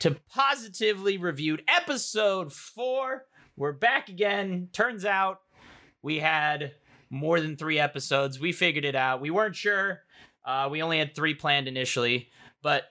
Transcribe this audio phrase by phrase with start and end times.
[0.00, 3.24] To Positively Reviewed, episode four.
[3.56, 4.68] We're back again.
[4.72, 5.40] Turns out
[6.02, 6.74] we had
[7.10, 8.38] more than three episodes.
[8.38, 9.20] We figured it out.
[9.20, 10.02] We weren't sure.
[10.44, 12.28] Uh, we only had three planned initially.
[12.62, 12.84] But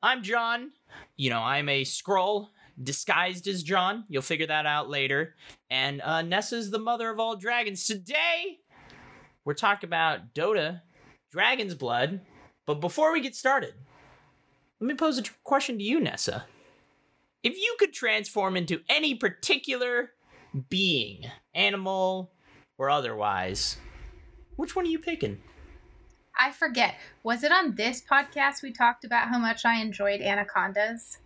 [0.00, 0.70] I'm John.
[1.16, 2.50] You know, I'm a Skrull
[2.80, 4.04] disguised as John.
[4.08, 5.34] You'll figure that out later.
[5.70, 7.84] And uh, Nessa's the mother of all dragons.
[7.84, 8.60] Today,
[9.44, 10.82] we're talking about Dota,
[11.32, 12.20] Dragon's Blood.
[12.64, 13.74] But before we get started,
[14.84, 16.44] let me pose a tr- question to you, Nessa.
[17.42, 20.10] If you could transform into any particular
[20.68, 21.22] being,
[21.54, 22.30] animal
[22.76, 23.78] or otherwise,
[24.56, 25.40] which one are you picking?
[26.38, 26.96] I forget.
[27.22, 31.16] Was it on this podcast we talked about how much I enjoyed anacondas?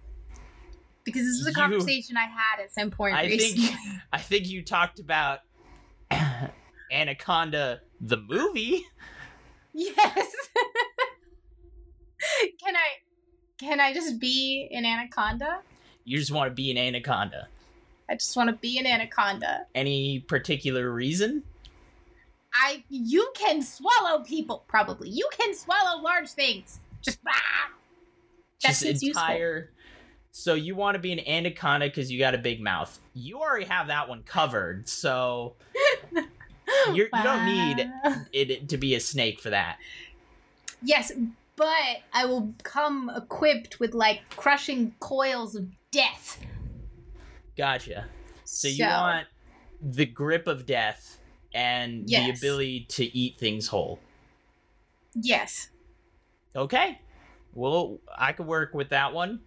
[1.02, 3.66] Because this was a You- conversation I had at some point I recently.
[3.66, 3.76] think
[4.12, 5.40] I think you talked about
[6.92, 8.84] Anaconda the movie.
[9.72, 9.96] yes.
[12.64, 12.86] can I
[13.58, 15.60] can I just be an anaconda?
[16.04, 17.48] You just want to be an anaconda.
[18.10, 19.66] I just want to be an anaconda.
[19.74, 21.42] Any particular reason?
[22.54, 25.10] I you can swallow people probably.
[25.10, 26.80] You can swallow large things.
[27.02, 27.70] Just ah!
[28.62, 29.22] That just seems useful.
[29.22, 29.70] entire.
[30.30, 32.98] So you want to be an anaconda because you got a big mouth.
[33.12, 35.54] You already have that one covered, so
[36.92, 38.14] you're, you don't need Wow.
[38.32, 39.78] it to be a snake for that.
[40.82, 41.12] Yes,
[41.58, 46.38] but I will come equipped with like crushing coils of death.
[47.56, 48.06] Gotcha.
[48.44, 49.26] So you want
[49.82, 51.18] the grip of death
[51.52, 53.98] and the ability to eat things whole.
[55.14, 55.68] Yes.
[56.54, 57.00] Okay.
[57.54, 59.40] Well, I could work with that one.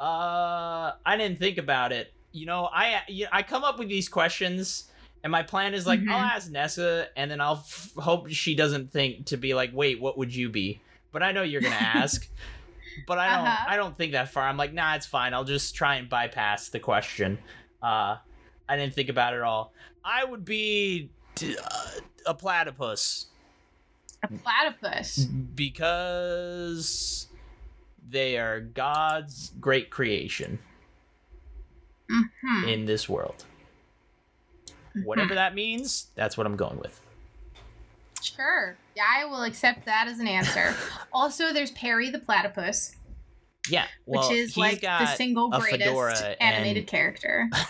[0.00, 2.12] Uh, I didn't think about it.
[2.32, 4.90] You know, I I come up with these questions,
[5.22, 6.08] and my plan is like Mhm.
[6.10, 10.00] I'll ask Nessa, and then I'll f- hope she doesn't think to be like, wait,
[10.00, 10.80] what would you be?
[11.12, 12.28] But I know you're gonna ask.
[13.06, 13.46] but I don't.
[13.46, 13.64] Uh-huh.
[13.68, 14.44] I don't think that far.
[14.48, 15.34] I'm like, nah, it's fine.
[15.34, 17.38] I'll just try and bypass the question.
[17.82, 18.16] Uh,
[18.68, 19.72] I didn't think about it at all.
[20.04, 23.26] I would be t- uh, a platypus
[24.22, 25.24] A platypus.
[25.26, 27.26] because
[28.08, 30.58] they are God's great creation
[32.08, 33.44] hmm in this world.
[35.04, 37.00] Whatever that means, that's what I'm going with.
[38.34, 38.76] Sure.
[38.96, 40.74] Yeah, I will accept that as an answer.
[41.12, 42.94] also, there's Perry the platypus,
[43.70, 47.48] Yeah, well, which is he's like the single greatest animated and- character.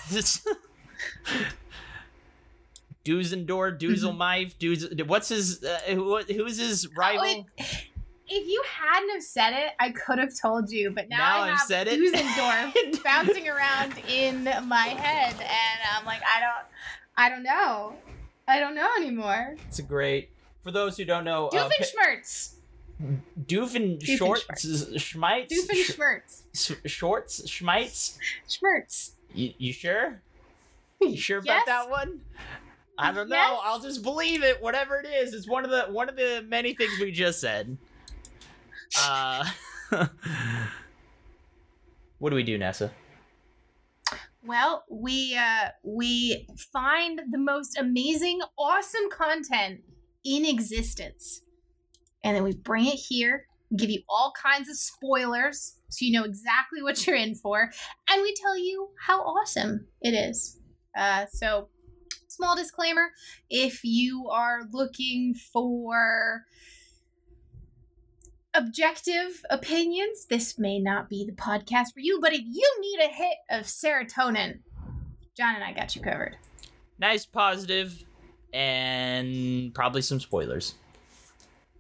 [3.04, 5.06] Duzendor, Duzelmife, Duz.
[5.06, 5.62] What's his?
[5.64, 7.24] Uh, who, who's his rival?
[7.26, 7.86] Oh, it-
[8.34, 10.90] if you hadn't have said it, I could have told you.
[10.90, 12.00] But now, Now I I've have said it.
[12.00, 16.66] Dusendorf bouncing around in my head, and I'm like, I don't,
[17.16, 17.94] I don't know,
[18.48, 19.56] I don't know anymore.
[19.68, 20.30] it's a great.
[20.62, 22.54] For those who don't know, uh, Doofenshmirtz,
[23.46, 24.44] Doofen Shorts,
[24.96, 28.16] Schmites, Doofenshmirtz, Sh- Shorts, Schmites.
[28.48, 29.12] Schmirtz.
[29.34, 30.20] You, you sure?
[31.00, 31.66] You sure about Yes.
[31.66, 32.20] that one?
[32.98, 33.34] I don't know.
[33.36, 33.60] Yes.
[33.64, 34.62] I'll just believe it.
[34.62, 37.76] Whatever it is, it's one of the one of the many things we just said.
[39.02, 39.46] Uh,
[42.18, 42.90] what do we do, Nessa?
[44.44, 49.80] Well, we uh we find the most amazing, awesome content
[50.24, 51.42] in existence.
[52.24, 53.46] And then we bring it here,
[53.76, 57.70] give you all kinds of spoilers so you know exactly what you're in for,
[58.08, 60.58] and we tell you how awesome it is.
[60.96, 61.68] Uh so
[62.28, 63.08] small disclaimer,
[63.50, 66.44] if you are looking for
[68.54, 73.12] objective opinions, this may not be the podcast for you, but if you need a
[73.12, 74.60] hit of serotonin,
[75.36, 76.36] John and I got you covered.
[76.98, 78.04] Nice, positive,
[78.52, 80.74] and probably some spoilers.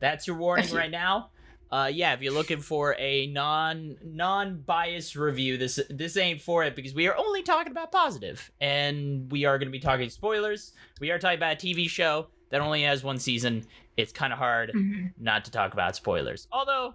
[0.00, 1.30] That's your warning right now.
[1.70, 6.64] Uh, yeah, if you're looking for a non non biased review, this this ain't for
[6.64, 10.10] it because we are only talking about positive, and we are going to be talking
[10.10, 10.72] spoilers.
[11.00, 13.64] We are talking about a TV show that only has one season.
[13.96, 14.72] It's kind of hard
[15.18, 16.46] not to talk about spoilers.
[16.52, 16.92] Although,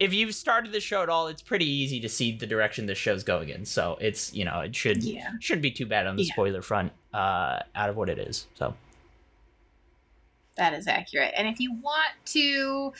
[0.00, 2.96] if you've started the show at all, it's pretty easy to see the direction the
[2.96, 3.64] show's going in.
[3.64, 5.30] So it's you know it should Yeah.
[5.40, 6.32] shouldn't be too bad on the Yeah.
[6.32, 8.48] spoiler front uh, out of what it is.
[8.54, 8.74] So
[10.60, 11.32] That is accurate.
[11.38, 12.92] And if you want to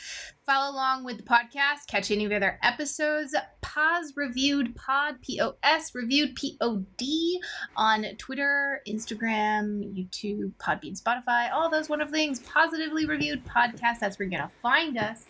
[0.47, 5.39] follow along with the podcast, catch any of the other episodes, Pause Reviewed Pod, P
[5.39, 7.39] O S Reviewed P O D,
[7.77, 12.39] on Twitter, Instagram, YouTube, Podbean, Spotify, all those wonderful things.
[12.39, 13.99] Positively Reviewed Podcast.
[13.99, 15.25] That's where you're going to find us.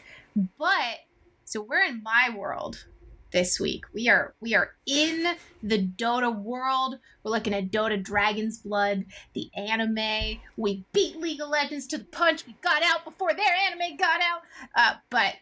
[0.58, 1.00] But,
[1.44, 2.86] so we're in my world
[3.32, 3.86] this week.
[3.94, 7.00] We are we are in the Dota world.
[7.24, 10.40] We're looking at Dota Dragon's Blood, the anime.
[10.58, 12.46] We beat League of Legends to the punch.
[12.46, 14.42] We got out before their anime got out.
[14.76, 15.36] Uh, but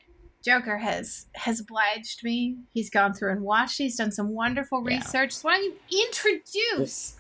[0.44, 2.58] Joker has has obliged me.
[2.74, 3.78] He's gone through and watched.
[3.78, 4.98] He's done some wonderful Yeah.
[4.98, 5.34] research.
[5.34, 7.16] So why don't you introduce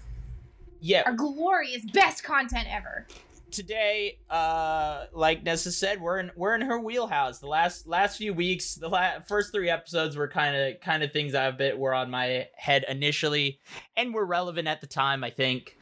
[0.82, 3.06] Yeah, our glorious best content ever?
[3.52, 7.40] Today, uh, like Nessa said, we're in we're in her wheelhouse.
[7.40, 11.12] The last last few weeks, the la- first three episodes were kind of kind of
[11.12, 13.60] things I've bit were on my head initially,
[13.98, 15.24] and were relevant at the time.
[15.24, 15.78] I think.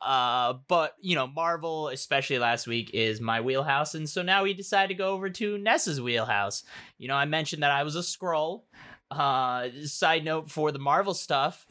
[0.00, 4.54] Uh, but you know, Marvel, especially last week, is my wheelhouse, and so now we
[4.54, 6.62] decide to go over to Nessa's wheelhouse.
[6.98, 8.62] You know, I mentioned that I was a Skrull.
[9.10, 11.66] Uh, side note for the Marvel stuff,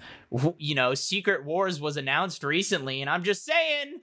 [0.58, 4.00] you know, Secret Wars was announced recently, and I'm just saying,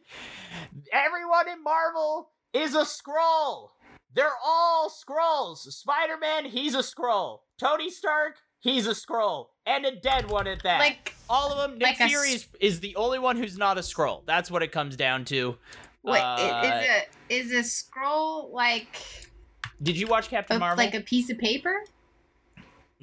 [0.93, 3.71] everyone in Marvel is a Skrull.
[4.15, 5.59] They're all Skrulls.
[5.73, 7.41] Spider Man, he's a Skrull.
[7.59, 10.79] Tony Stark, he's a Skrull, and a dead one at that.
[10.79, 11.79] Like, all of them.
[11.79, 14.23] Nick like a Fury is, is the only one who's not a Skrull.
[14.27, 15.57] That's what it comes down to.
[16.03, 17.09] what Uh, is it?
[17.47, 18.97] Is a scroll like
[19.83, 20.85] Did you watch Captain a, Marvel?
[20.85, 21.83] like a piece of paper?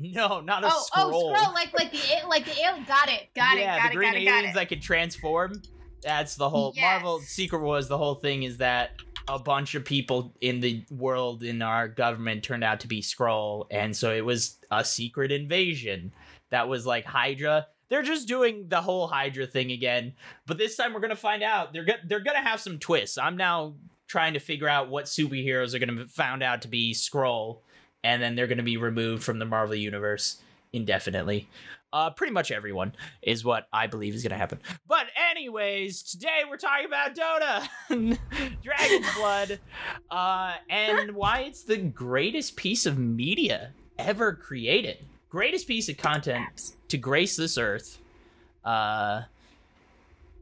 [0.01, 1.31] No, not a Oh, oh scroll.
[1.31, 2.83] oh, scroll like like the like the alien.
[2.85, 3.27] Got it.
[3.35, 3.79] Got yeah, it.
[3.79, 3.95] Got the it.
[3.95, 4.25] green Got it.
[4.25, 4.59] Got aliens it.
[4.59, 5.61] that could transform.
[6.03, 6.83] That's the whole Yes.
[6.83, 7.87] Marvel Secret Wars.
[7.87, 8.91] The whole thing is that
[9.27, 13.67] a bunch of people in the world in our government turned out to be Skrull,
[13.69, 16.11] and so it was a secret invasion
[16.49, 17.67] that was like Hydra.
[17.89, 20.13] They're just doing the whole Hydra thing again,
[20.47, 21.71] but this time we're gonna find out.
[21.71, 23.17] They're go- they're gonna have some twists.
[23.19, 23.75] I'm now
[24.07, 27.59] trying to figure out what superheroes are gonna be found out to be Skrull,
[28.03, 30.41] and then they're gonna be removed from the Marvel universe
[30.73, 31.47] indefinitely.
[31.93, 34.59] Uh, pretty much everyone is what I believe is gonna happen.
[34.87, 37.67] But anyways, today we're talking about Dota,
[38.63, 39.59] Dragon's Blood,
[40.09, 45.05] uh, and why it's the greatest piece of media ever created.
[45.29, 47.99] Greatest piece of content to grace this earth.
[48.63, 49.23] Uh,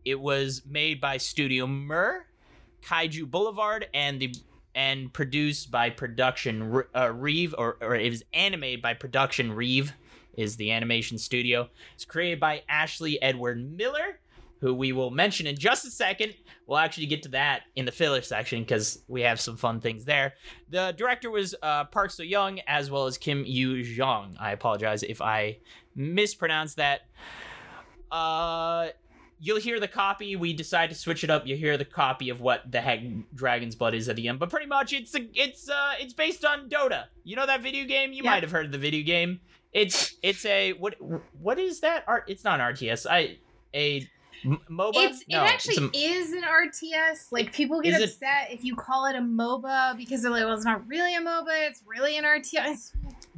[0.06, 2.26] it was made by Studio Mir,
[2.84, 4.34] Kaiju Boulevard, and the
[4.76, 9.94] and produced by Production uh, Reeve, or, or it was animated by Production Reeve,
[10.36, 11.70] is the animation studio.
[11.96, 14.20] It's created by Ashley Edward Miller,
[14.62, 16.34] who we will mention in just a second.
[16.68, 20.06] We'll actually get to that in the filler section because we have some fun things
[20.06, 20.34] there.
[20.70, 24.38] The director was uh, Park So Young as well as Kim Yu Jong.
[24.40, 25.58] I apologize if I
[25.96, 27.02] mispronounced that.
[28.12, 28.90] Uh,
[29.40, 30.36] you'll hear the copy.
[30.36, 31.48] We decide to switch it up.
[31.48, 33.00] You hear the copy of what the heck
[33.34, 34.40] Dragon's Blood is at the end.
[34.40, 37.06] But pretty much, it's a, it's uh, it's based on Dota.
[37.24, 38.12] You know that video game?
[38.14, 38.32] You Yeah.
[38.32, 39.40] might have heard of the video game.
[39.74, 40.96] It's it's a what
[41.40, 42.26] what is that art?
[42.28, 43.06] It's not an RTS.
[43.10, 43.38] I
[43.74, 44.08] a
[44.46, 44.92] M- MOBA.
[44.96, 47.32] It's no, it actually a- is an RTS.
[47.32, 50.44] Like people get Is it- upset if you call it a MOBA because they're like,
[50.46, 51.68] well, it's not really a MOBA.
[51.68, 52.94] It's really an RTS.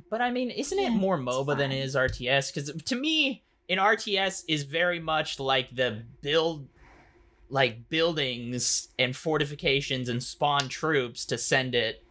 [0.09, 2.53] But I mean, isn't it more MOBA than it is RTS?
[2.53, 6.67] Because to me, an RTS is very much like the build,
[7.49, 12.03] like buildings and fortifications and spawn troops to send it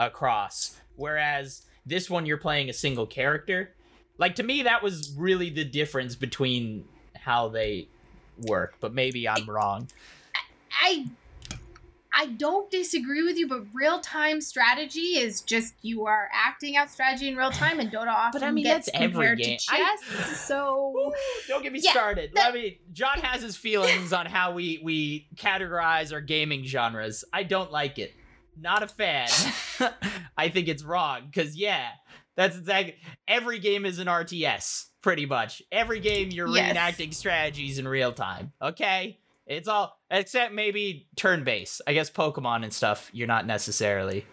[0.00, 0.76] across.
[0.96, 3.74] Whereas this one, you're playing a single character.
[4.18, 6.84] Like to me, that was really the difference between
[7.14, 7.86] how they
[8.48, 8.74] work.
[8.80, 9.86] But maybe I'm wrong.
[10.82, 11.06] I
[12.16, 16.90] I don't disagree with you, but real time strategy is just you are acting out
[16.90, 19.58] strategy in real time, and Dota often I mean, gets that's every compared game.
[19.58, 20.40] to I- chess.
[20.46, 21.12] so
[21.48, 22.30] Don't get me Yeah, started.
[22.34, 22.78] that- Let me.
[22.92, 27.24] John has his feelings on how we we categorize our gaming genres.
[27.32, 28.14] I don't like it.
[28.56, 29.28] Not a fan.
[30.38, 31.88] I think it's wrong because yeah,
[32.36, 32.96] that's exactly.
[33.26, 35.62] Every game is an RTS, pretty much.
[35.72, 36.76] Every game you're Yes.
[36.76, 38.52] reenacting strategies in real time.
[38.62, 41.82] Okay, it's all except maybe turn based.
[41.86, 43.10] I guess Pokemon and stuff.
[43.12, 44.24] You're not necessarily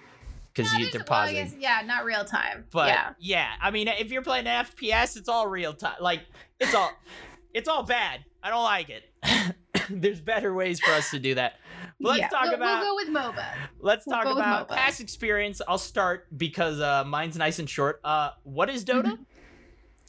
[0.53, 1.35] because No, you they're well, pausing.
[1.35, 2.65] guess, yeah, not real time.
[2.71, 3.49] But yeah, yeah.
[3.61, 5.95] I mean, if you're playing an FPS, it's all real time.
[5.99, 6.21] Like
[6.59, 6.91] it's all,
[7.53, 8.23] it's all bad.
[8.43, 9.03] I don't like it.
[9.89, 11.55] There's better ways for us to do that.
[11.99, 12.81] But let's talk we'll, about.
[12.81, 13.45] We'll go with MOBA.
[13.79, 15.61] let's we'll talk about past experience.
[15.67, 17.99] I'll start because uh, mine's nice and short.
[18.03, 19.03] Uh, what is Dota?
[19.03, 19.23] Mm-hmm.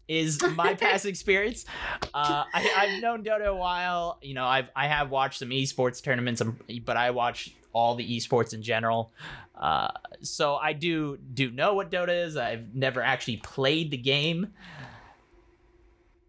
[0.08, 1.64] Is my past experience.
[2.12, 4.18] Uh, I, I've known Dota a while.
[4.20, 8.16] You know, I've I have watched some esports tournaments, um, but I watch all the
[8.16, 9.12] esports in general.
[9.54, 9.88] Uh,
[10.20, 12.36] so I do do know what Dota is.
[12.36, 14.52] I've never actually played the game,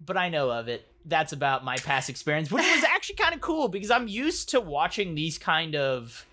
[0.06, 0.88] but I know of it.
[1.06, 4.62] That's about my past experience, which was actually kind of cool because I'm used to
[4.62, 6.26] watching these kind of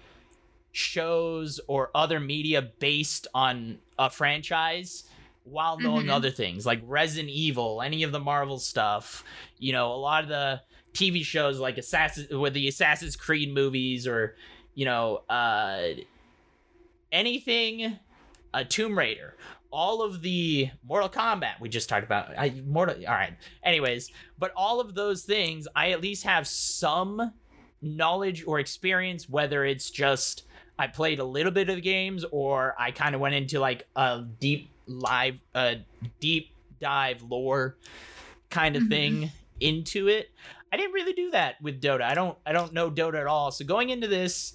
[0.72, 5.04] shows or other media based on a franchise
[5.44, 6.12] while knowing Mhm.
[6.12, 9.24] other things like Resident Evil, any of the Marvel stuff,
[9.58, 10.60] you know, a lot of the
[10.92, 14.36] TV shows like Assassin with the Assassin's Creed movies or
[14.74, 15.88] you know, uh
[17.12, 17.98] anything
[18.54, 19.36] a Tomb Raider,
[19.70, 22.36] all of the Mortal Kombat we just talked about.
[22.38, 23.34] I Mortal all right.
[23.62, 27.32] Anyways, but all of those things I at least have some
[27.82, 30.44] knowledge or experience whether it's just
[30.78, 33.86] I played a little bit of the games or I kind of went into like
[33.96, 35.74] a deep live uh
[36.20, 37.76] deep dive lore
[38.50, 38.88] kind of Mhm.
[38.88, 39.30] thing
[39.60, 40.30] into it.
[40.72, 42.02] I didn't really do that with Dota.
[42.02, 43.50] I don't I don't know Dota at all.
[43.50, 44.54] So going into this,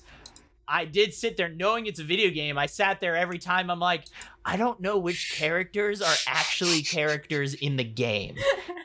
[0.67, 2.57] I did sit there knowing it's a video game.
[2.57, 4.05] I sat there every time I'm like,
[4.43, 8.35] I don't know which characters are actually characters in the game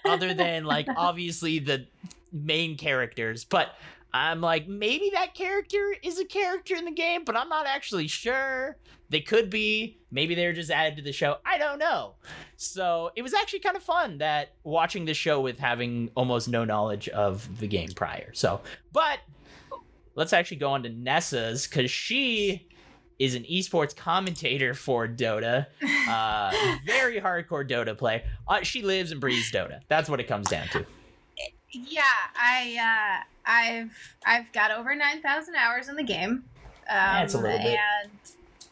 [0.04, 1.86] other than like obviously the
[2.32, 3.44] main characters.
[3.44, 3.74] But
[4.12, 8.08] I'm like, maybe that character is a character in the game, but I'm not actually
[8.08, 8.76] sure.
[9.10, 9.98] They could be.
[10.12, 11.36] Maybe they're just added to the show.
[11.44, 12.14] I don't know.
[12.56, 16.64] So it was actually kind of fun that watching the show with having almost no
[16.64, 18.30] knowledge of the game prior.
[18.32, 18.60] So,
[18.92, 19.18] but
[20.14, 22.68] let's actually go on to Nessa's because she
[23.18, 25.66] is an esports commentator for Dota.
[26.08, 26.52] Uh,
[26.86, 28.24] very hardcore Dota play.
[28.48, 29.80] Uh, she lives and breathes Dota.
[29.88, 30.86] That's what it comes down to.
[31.72, 32.02] Yeah,
[32.36, 36.44] I uh, I've I've got over nine thousand hours in the game.
[36.88, 37.78] Um, it's a little bit.
[37.78, 38.10] And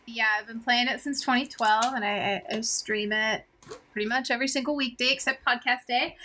[0.09, 3.45] yeah, I've been playing it since 2012, and I, I, stream it
[3.93, 6.17] pretty much every single weekday except podcast day,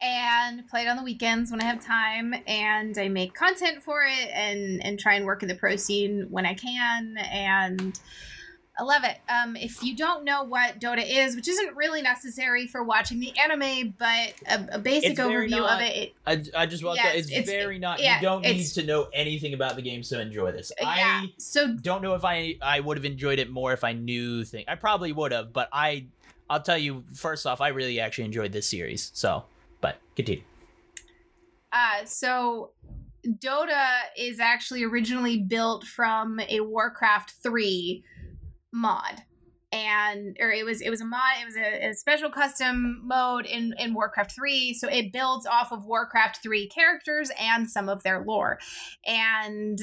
[0.00, 2.34] and play it on the weekends when I have time.
[2.46, 6.26] And I make content for it, and and try and work in the pro scene
[6.30, 7.98] when I can, and.
[8.80, 9.16] I love it.
[9.28, 13.36] Um, if you don't know what Dota is, which isn't really necessary for watching the
[13.36, 16.14] anime, but a, a basic It's overview not- of it, it
[16.54, 17.18] I, I just want Yeah, to.
[17.18, 18.00] It's, it's- very not.
[18.00, 20.70] yeah, you don't need to know anything about the game to enjoy this.
[20.80, 20.86] yeah.
[20.86, 24.44] I So don't know if I I would have enjoyed it more if I knew
[24.44, 24.66] things.
[24.68, 26.06] I probably would have, but I
[26.48, 29.10] I'll tell you first off, I really actually enjoyed this series.
[29.12, 29.44] So,
[29.80, 30.44] but continue.
[31.72, 32.70] Uh, so
[33.26, 38.02] Dota is actually originally built from a Warcraft 3
[38.72, 39.22] mod.
[39.70, 43.44] And or it was it was a mod it was a, a special custom mode
[43.44, 48.02] in in Warcraft 3 so it builds off of Warcraft 3 characters and some of
[48.02, 48.58] their lore.
[49.06, 49.78] And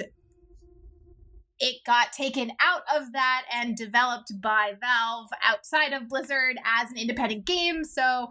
[1.60, 6.98] it got taken out of that and developed by Valve outside of Blizzard as an
[6.98, 7.84] independent game.
[7.84, 8.30] So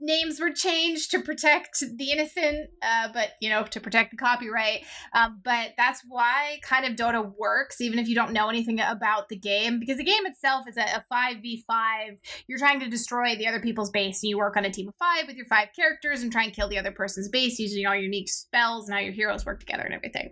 [0.00, 4.84] names were changed to protect the innocent, uh, but you know, to protect the copyright.
[5.14, 9.28] Um, but that's why kind of Dota works, even if you don't know anything about
[9.28, 12.18] the game, because the game itself is a five v five.
[12.46, 14.94] You're trying to destroy the other people's base, and you work on a team of
[14.96, 17.94] five with your five characters and try and kill the other person's base using all
[17.94, 20.30] your unique spells and how your heroes work together and everything.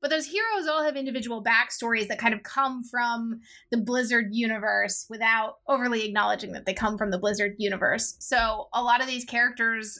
[0.00, 3.40] But those heroes all have individual backstories that kind of come from
[3.72, 8.16] the Blizzard universe without overly acknowledging that they come from the Blizzard universe.
[8.20, 9.98] So a lot of these characters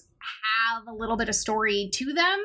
[0.72, 2.38] have a little bit of story to them,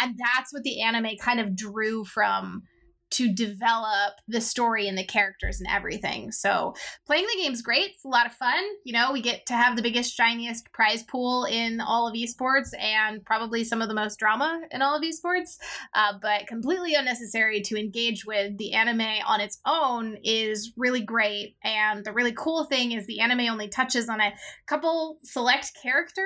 [0.00, 2.62] and that's what the anime kind of drew from
[3.10, 6.32] to develop the story and the characters and everything.
[6.32, 6.74] So
[7.06, 7.90] playing the game's great.
[7.90, 8.62] It's a lot of fun.
[8.84, 12.70] You know, we get to have the biggest, shiniest prize pool in all of esports
[12.78, 15.58] and probably some of the most drama in all of esports.
[15.94, 18.56] Uh, but completely unnecessary to engage with.
[18.58, 21.56] The anime on its own is really great.
[21.62, 24.32] And the really cool thing is the anime only touches on a
[24.66, 26.24] couple select characters,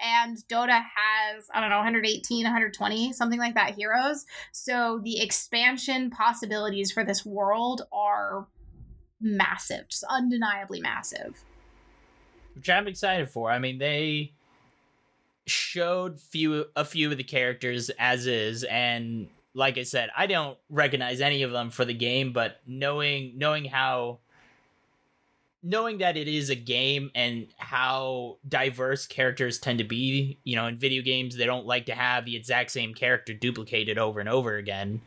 [0.00, 4.24] and Dota has, I don't know, 118, 120, something like that heroes.
[4.52, 8.46] So the expansion possibilities for this world are
[9.20, 11.44] massive, just undeniably massive.
[12.54, 13.50] which I'm excited for.
[13.50, 14.32] I mean, they
[15.46, 20.56] showed few a few of the characters as is, and like I said, I don't
[20.70, 24.18] recognize any of them for the game, but knowing knowing how
[25.64, 30.66] knowing that it is a game and how diverse characters tend to be, you know,
[30.66, 34.28] in video games they don't like to have the exact same character duplicated over and
[34.28, 35.00] over again.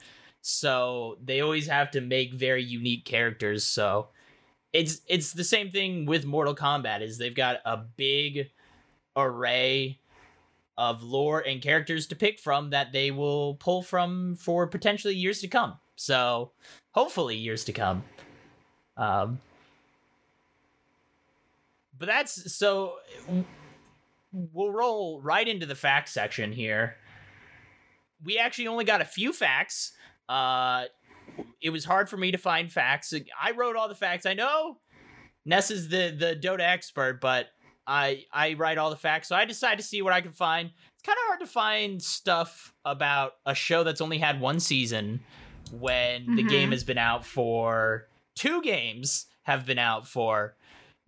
[0.48, 3.64] So they always have to make very unique characters.
[3.64, 4.10] So
[4.74, 8.52] it's it's the same thing with Mortal Kombat is they've got a big
[9.16, 9.98] array
[10.78, 15.40] of lore and characters to pick from that they will pull from for potentially years
[15.40, 15.80] to come.
[15.96, 16.52] So
[16.92, 18.04] hopefully years to come.
[18.98, 19.40] Um
[21.98, 22.98] but that's so
[24.32, 26.98] we'll roll right into the facts section here.
[28.24, 29.94] We actually only got a few facts.
[30.30, 30.86] Uh
[31.62, 33.14] it was hard for me to find facts.
[33.42, 34.26] I wrote all the facts.
[34.26, 34.80] I know
[35.46, 37.48] Ness is the the Dota expert, but
[37.88, 40.72] I I write all the facts, so I decided to see what I could find.
[40.94, 45.22] It's kind of hard to find stuff about a show that's only had one season
[45.72, 46.50] when the Mhm.
[46.50, 50.56] game has been out for two games have been out for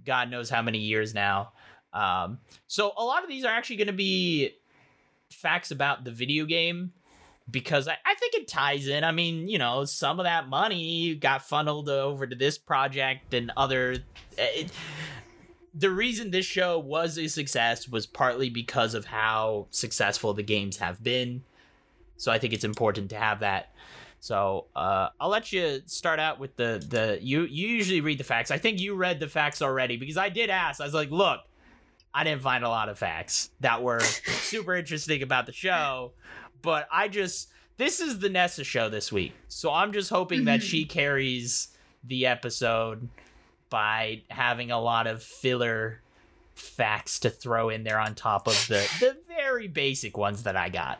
[0.06, 1.54] God knows how many years now.
[1.94, 4.52] Um, so a lot of these are actually going to be
[5.32, 6.94] facts about the video game
[7.50, 9.04] because I, I think it ties in.
[9.04, 13.52] I mean, you know, some of that money got funneled over to this project and
[13.56, 13.98] other.
[14.38, 14.72] It,
[15.74, 20.78] the reason this show was a success was partly because of how successful the games
[20.78, 21.44] have been.
[22.18, 23.74] So I think it's important to have that.
[24.20, 28.24] So uh, I'll let you start out with the the you you usually read the
[28.24, 28.50] facts.
[28.50, 30.82] I think you read the facts already because I did ask.
[30.82, 31.42] I was like, look,
[32.14, 34.00] I didn't find a lot of facts that were
[34.42, 36.14] super interesting about the show,
[36.62, 40.64] but I just this is the Nessa show this week, so I'm just hoping that
[40.64, 41.70] she carries
[42.04, 43.10] the episode
[43.70, 46.02] by having a lot of filler
[46.56, 50.70] facts to throw in there on top of the the very basic ones that I
[50.70, 51.00] got.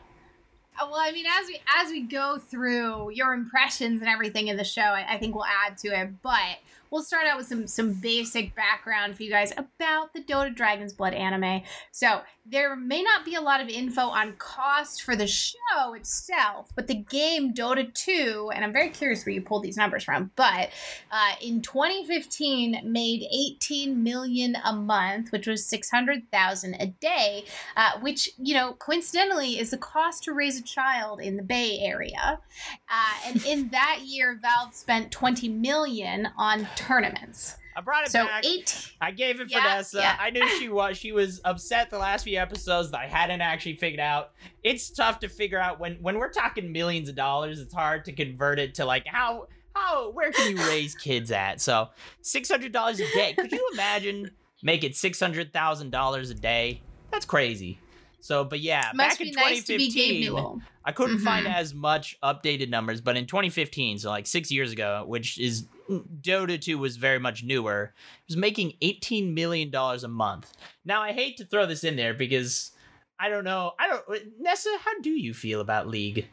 [0.80, 4.56] Uh, well, I mean, as we as we go through your impressions and everything in
[4.56, 6.22] the show, I, I think we'll add to it.
[6.22, 6.58] But
[6.90, 10.92] we'll start out with some some basic background for you guys about the Dota Dragon's
[10.92, 11.62] Blood anime.
[11.90, 16.70] So there may not be a lot of info on cost for the show itself,
[16.74, 20.30] but the game Dota 2, and I'm very curious where you pulled these numbers from,
[20.34, 20.70] but
[21.12, 27.44] uh, in 2015 made 18 million a month, which was 600,000 a day,
[27.76, 31.78] uh, which you know coincidentally is the cost to raise a child in the Bay
[31.80, 32.40] Area.
[32.88, 37.56] Uh, and in that year, Valve spent 20 million on tournaments.
[37.76, 38.22] I brought it back.
[38.22, 38.44] So back.
[38.44, 38.92] eight.
[39.00, 39.98] I gave it Yeah, Vanessa.
[39.98, 40.16] yeah.
[40.18, 40.96] I knew she was.
[40.98, 44.32] She was upset the last few episodes that I hadn't actually figured out.
[44.64, 47.60] It's tough to figure out when when we're talking millions of dollars.
[47.60, 51.60] It's hard to convert it to like how how where can you raise kids at?
[51.60, 51.88] So
[52.20, 53.34] six hundred dollars a day.
[53.38, 54.32] Could you imagine
[54.62, 56.82] making six hundred thousand dollars a day?
[57.12, 57.78] That's crazy.
[58.20, 61.54] So, but yeah, Must back in nice to be 2015, I couldn't find Mhm.
[61.54, 66.60] as much updated numbers, but in 2015, so like six years ago, which is Dota
[66.60, 70.52] 2 was very much newer, it was making 18 million dollars a month.
[70.84, 72.72] Now I hate to throw this in there because
[73.18, 73.72] I don't know.
[73.78, 74.04] I don't.
[74.40, 76.28] Nessa, how do you feel about League?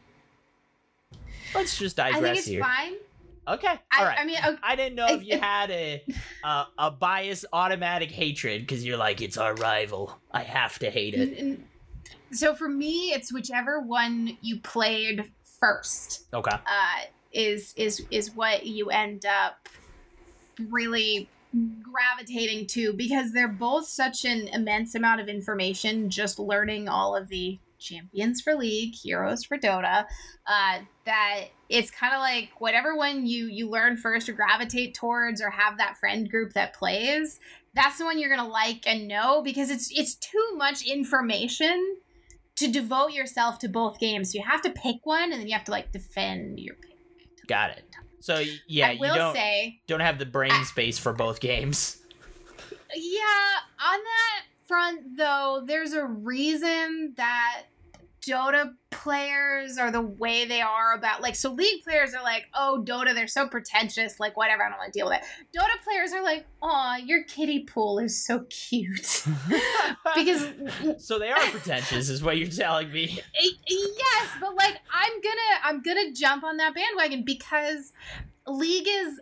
[1.54, 2.62] Let's just digress I think it's here.
[2.62, 2.94] fine.
[3.48, 4.18] Okay, I, all right.
[4.18, 6.02] I mean, okay, I didn't know if you had a
[6.44, 10.18] a, a bias automatic hatred because you're like it's our rival.
[10.32, 11.60] I have to hate it.
[12.32, 16.26] so for me, it's whichever one you played first.
[16.34, 16.50] Okay.
[16.50, 17.00] uh,
[17.36, 19.68] is is is what you end up
[20.70, 21.28] really
[21.82, 27.28] gravitating to because they're both such an immense amount of information just learning all of
[27.28, 30.04] the champions for league heroes for dota
[30.46, 35.40] uh, that it's kind of like whatever one you you learn first or gravitate towards
[35.42, 37.38] or have that friend group that plays
[37.74, 41.96] that's the one you're gonna like and know because it's it's too much information
[42.56, 44.32] to devote yourself to both games.
[44.32, 46.95] So you have to pick one and then you have to like defend your pick
[47.46, 47.84] Got it.
[48.20, 51.98] So yeah, I you don't say, don't have the brain I- space for both games.
[52.94, 57.62] yeah, on that front though, there's a reason that
[58.26, 62.82] Dota players are the way they are about like so league players are like, oh
[62.84, 65.56] Dota, they're so pretentious, like whatever, I don't want to deal with it.
[65.56, 69.24] Dota players are like, aw, your kiddie pool is so cute.
[70.14, 70.48] because
[70.98, 73.20] so they are pretentious, is what you're telling me.
[73.40, 77.92] yes, but like I'm gonna I'm gonna jump on that bandwagon because
[78.46, 79.20] League is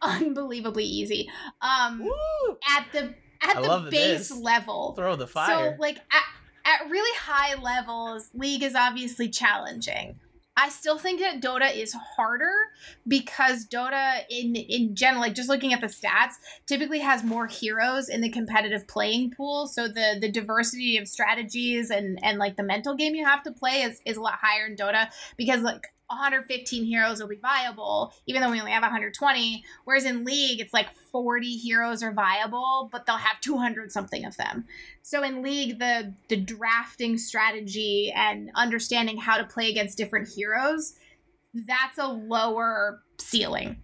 [0.00, 1.28] unbelievably easy.
[1.60, 2.56] Um Woo!
[2.76, 4.38] at the at I the love base this.
[4.38, 4.94] level.
[4.96, 5.74] Throw the fire.
[5.76, 6.24] So like at,
[6.64, 10.16] at really high levels, League is obviously challenging.
[10.56, 12.52] I still think that Dota is harder
[13.08, 16.34] because Dota in in general, like just looking at the stats,
[16.66, 19.66] typically has more heroes in the competitive playing pool.
[19.66, 23.52] So the the diversity of strategies and and like the mental game you have to
[23.52, 28.12] play is is a lot higher in Dota because like 115 heroes will be viable,
[28.26, 29.64] even though we only have 120.
[29.84, 34.36] Whereas in League, it's like 40 heroes are viable, but they'll have 200 something of
[34.36, 34.64] them.
[35.02, 40.94] So in League, the the drafting strategy and understanding how to play against different heroes,
[41.52, 43.76] that's a lower ceiling.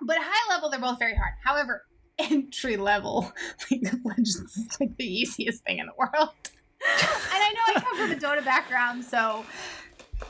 [0.00, 1.34] But high level, they're both very hard.
[1.44, 1.86] However,
[2.18, 3.32] entry level
[3.70, 6.30] League of Legends is like the easiest thing in the world.
[6.88, 9.44] and I know I come from a Dota background, so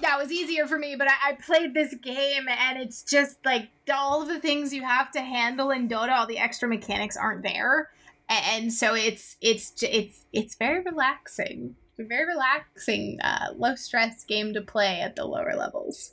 [0.01, 0.97] that was easier for me.
[0.97, 4.83] But I, I played this game, and it's just like all of the things you
[4.83, 7.91] have to handle in Dota, all the extra mechanics aren't there,
[8.29, 11.77] and so it's it's it's it's very relaxing.
[11.91, 16.13] It's a very relaxing, uh, low stress game to play at the lower levels.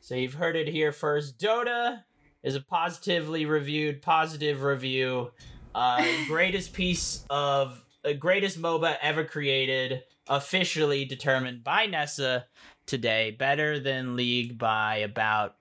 [0.00, 1.38] So you've heard it here first.
[1.38, 2.02] Dota
[2.42, 5.32] is a positively reviewed, positive review.
[5.74, 12.44] Uh, greatest piece of uh, greatest MOBA ever created, officially determined by Nessa
[12.86, 13.30] today.
[13.30, 15.56] Better than League by about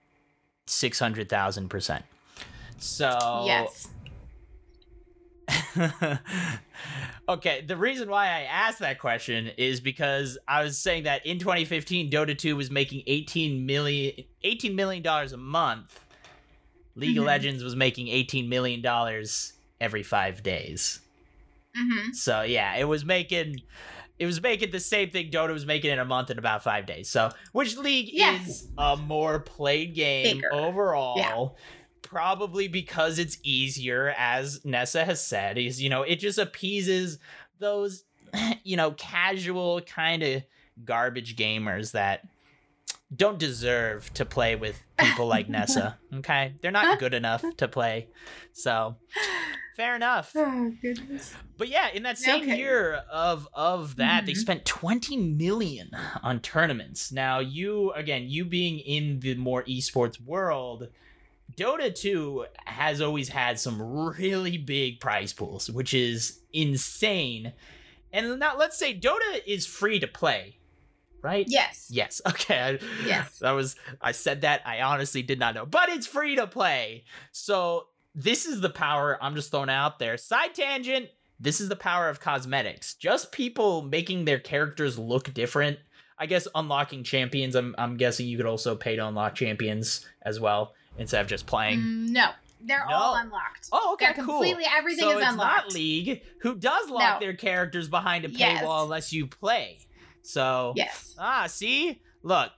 [0.65, 2.05] six hundred thousand percent.
[2.77, 3.87] So Yes.
[7.29, 11.39] okay, the reason why I asked that question is because I was saying that in
[11.39, 15.99] 2015, Dota 2 was making 18 million, 18 million dollars a month.
[16.95, 17.27] League of Mhm.
[17.27, 20.99] Legends was making 18 million dollars every five days.
[21.75, 23.61] hmm So yeah, it was making
[24.19, 26.85] it was making the same thing Dota was making in a month in about five
[26.85, 27.09] days.
[27.09, 28.41] So, which League Yeah.
[28.41, 30.53] is a more played game Bigger.
[30.53, 31.17] overall.
[31.17, 31.47] Yeah.
[32.01, 37.17] Probably because it's easier, as Nessa has said, is you know, it just appeases
[37.59, 38.03] those,
[38.63, 40.43] you know, casual kind of
[40.85, 42.27] garbage gamers that
[43.15, 45.97] don't deserve to play with people like Nessa.
[46.15, 48.07] Okay, they're not good enough to play.
[48.51, 48.95] So,
[49.75, 50.31] fair enough.
[50.35, 51.33] Oh goodness.
[51.57, 52.57] But yeah, in that same Okay.
[52.57, 54.37] year of of that, they Mhm.
[54.37, 57.11] spent 20 million on tournaments.
[57.11, 60.89] Now, you again, you being in the more esports world,
[61.55, 67.53] Dota 2 has always had some really big prize pools, which is insane.
[68.11, 70.57] And now let's say Dota is free to play,
[71.21, 71.45] right?
[71.47, 71.87] Yes.
[71.91, 72.21] Yes.
[72.27, 72.79] Okay.
[73.05, 73.39] Yes.
[73.39, 74.61] That was I said that.
[74.65, 75.65] I honestly did not know.
[75.65, 77.03] But it's free to play.
[77.31, 80.17] So this is the power I'm just throwing out there.
[80.17, 81.09] Side tangent.
[81.39, 82.93] This is the power of cosmetics.
[82.93, 85.79] Just people making their characters look different.
[86.17, 87.55] I guess unlocking champions.
[87.55, 91.45] I'm I'm guessing you could also pay to unlock champions as well instead of just
[91.47, 91.79] playing.
[91.79, 92.29] Mm, no,
[92.61, 93.67] they're all unlocked.
[93.71, 94.35] Oh, okay, They're cool.
[94.35, 95.65] completely everything so is it's unlocked.
[95.65, 97.25] not League who does lock No.
[97.25, 98.83] their characters behind a paywall Yes.
[98.83, 99.79] unless you play.
[100.21, 101.15] So Yes.
[101.17, 101.99] Ah, see?
[102.21, 102.51] Look,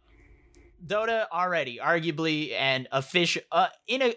[0.85, 4.13] Dota already arguably and official uh in a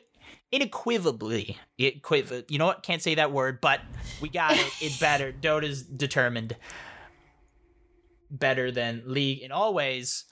[0.54, 2.82] unequivocally equiv- you know what?
[2.82, 3.80] Can't say that word but
[4.20, 4.72] we got it.
[4.80, 5.32] It's better.
[5.32, 6.56] Dota's determined
[8.30, 10.24] better than league in all ways.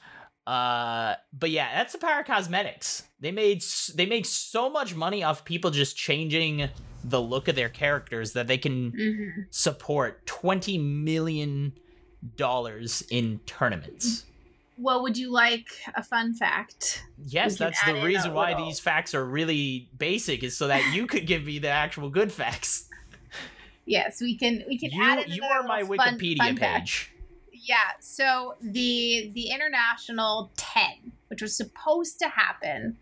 [0.46, 3.02] Uh but yeah that's the power of cosmetics.
[3.20, 6.68] They made s- they make so much money off people just changing
[7.02, 11.72] the look of their characters that they can hmm support 20 million
[12.36, 14.24] dollars in tournaments
[14.78, 17.04] Well, would you like a fun fact?
[17.24, 21.06] Yes, that's the reason why little- these facts are really basic is so that you
[21.06, 22.88] could give me the actual good facts.
[23.88, 24.64] Yes, we can.
[24.66, 27.08] We can You, add you are my fun- Wikipedia fun fact.
[27.52, 27.76] Yeah.
[28.00, 32.96] So the the international ten, which was supposed to happen,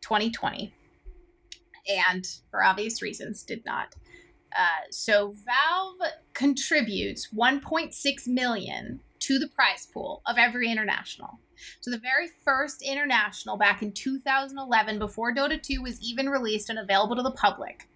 [0.00, 0.72] 2020,
[1.86, 3.94] and for obvious reasons did not.
[4.58, 11.40] Uh, so Valve contributes 1.6 million to the prize pool of every international.
[11.80, 16.78] So the very first international back in 2011, before Dota 2 was even released and
[16.78, 17.88] available to the public,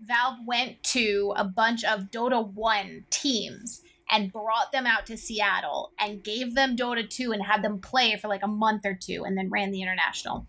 [0.00, 5.92] Valve went to a bunch of Dota 1 teams and brought them out to Seattle
[5.98, 9.24] and gave them Dota 2 and had them play for like a month or two
[9.24, 10.46] and then ran the international.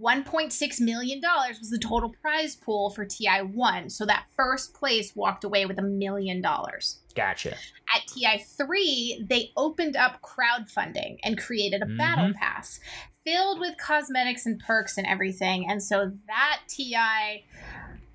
[0.00, 3.90] $1.6 million was the total prize pool for TI1.
[3.92, 6.98] So that first place walked away with a million dollars.
[7.14, 7.56] Gotcha.
[7.94, 12.34] At TI3, they opened up crowdfunding and created a battle Mhm.
[12.34, 12.80] pass
[13.24, 15.70] filled with cosmetics and perks and everything.
[15.70, 17.44] And so that TI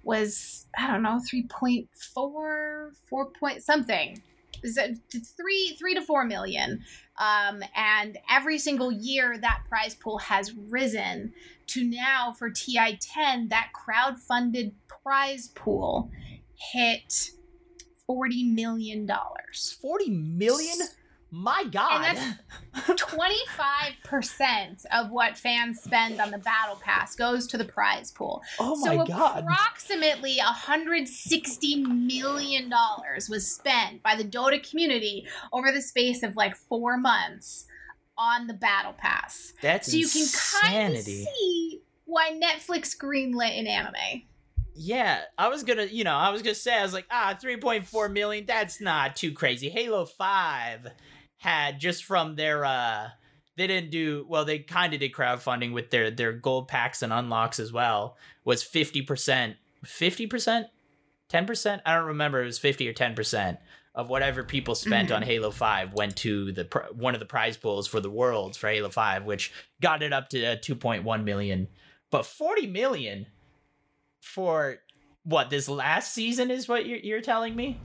[0.04, 4.22] was, I don't know, 3.4, 4 point something.
[4.62, 6.84] Three, three to four million.
[7.18, 11.34] Um, and every single year that prize pool has risen
[11.68, 16.12] to now for TI 10, that crowd-funded prize pool
[16.54, 17.32] hit
[18.10, 19.10] $40 million.
[19.82, 20.78] 40 million?
[21.32, 22.16] My god.
[22.76, 28.42] that's- 25% of what fans spend on the battle pass goes to the prize pool.
[28.60, 29.44] oh so my god.
[29.44, 36.56] approximately 160 million dollars was spent by the Dota community over the space of like
[36.56, 37.66] 4 months
[38.18, 39.54] on the battle pass.
[39.62, 40.26] That's so you can
[40.62, 41.26] kind of insanity.
[41.26, 44.24] see why Netflix greenlit an anime.
[44.80, 48.12] Yeah, I was gonna, you know, I was gonna say, I was like, ah, 3.4
[48.12, 49.70] million, that's not too crazy.
[49.70, 50.88] Halo 5
[51.38, 53.10] had just from their, uh,
[53.56, 57.14] they didn't do, well, they kind of did crowdfunding with their, their gold packs and
[57.14, 60.66] unlocks as well, was 50%, 50%?
[61.30, 61.82] 10%?
[61.86, 63.58] I don't remember, it was 50 or 10%
[63.98, 67.58] of whatever people spent on Halo 5 went to the, pr- one of the prize
[67.58, 71.68] pools for the worlds for Halo 5, which got it up to uh, 2.1 million.
[72.12, 73.26] But 40 million
[74.22, 74.78] for
[75.24, 77.80] what this last season is what you're, you're telling me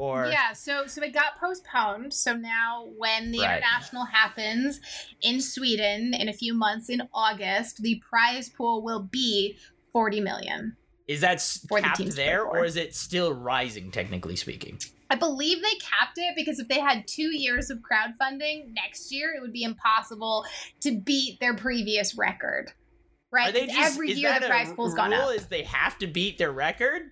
[0.00, 2.14] or yeah, so so it got postponed.
[2.14, 3.58] So now when the Right.
[3.58, 4.80] international happens
[5.20, 9.58] in Sweden in a few months in August, the prize pool will be
[9.92, 10.76] 40 million.
[11.06, 14.78] is that For the capped play there or is it still rising technically speaking
[15.10, 19.34] I believe they capped it because if they had two years of crowdfunding next year,
[19.36, 20.44] it would be impossible
[20.82, 22.70] to beat their previous record.
[23.32, 23.48] Right?
[23.48, 25.34] are they 'Cause just every year the prize pool's gone up.
[25.34, 27.10] is they have to beat their record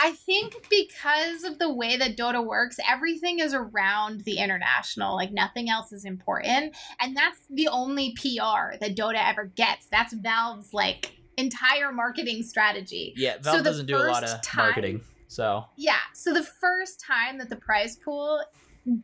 [0.00, 5.16] I think because of the way that Dota works, everything is around the international.
[5.16, 6.76] Like nothing else is important.
[7.00, 9.86] And that's the only PR that Dota ever gets.
[9.90, 13.12] That's Valve's like entire marketing strategy.
[13.16, 15.98] yeah So valve the doesn't do a lot of time- marketing so Yeah.
[16.14, 18.42] So the first time that the prize pool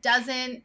[0.00, 0.62] doesn't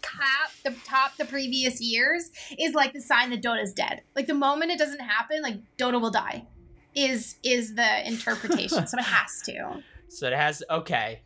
[0.00, 4.02] cap the top the previous years is like the sign that Dota's dead.
[4.16, 6.46] Like the moment it doesn't happen, like Dota will die.
[6.94, 8.86] Is is the interpretation.
[8.86, 9.82] so it has to.
[10.08, 11.22] So it has okay.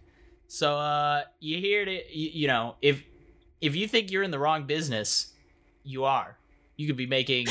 [0.46, 3.02] So uh you hear it you, you know, if
[3.60, 5.34] if you think you're in the wrong business,
[5.84, 6.38] you are.
[6.76, 7.48] You could be making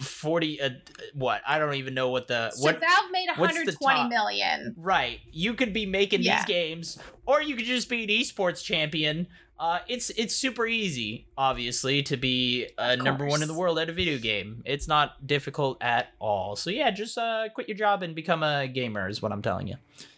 [0.00, 0.70] 40 uh,
[1.14, 1.40] what?
[1.46, 4.08] I don't even know what the So what Valve made what's the 120 top?
[4.10, 4.74] million.
[4.76, 5.20] Right.
[5.30, 6.38] You could be making Yeah.
[6.38, 9.28] these games, or you could just be an esports champion.
[9.58, 13.88] Uh, it's it's super easy, obviously, to be uh, number one in the world at
[13.88, 14.62] a video game.
[14.66, 16.56] It's not difficult at all.
[16.56, 19.66] So yeah, just uh, quit your job and become a gamer is what I'm telling
[19.66, 19.76] you.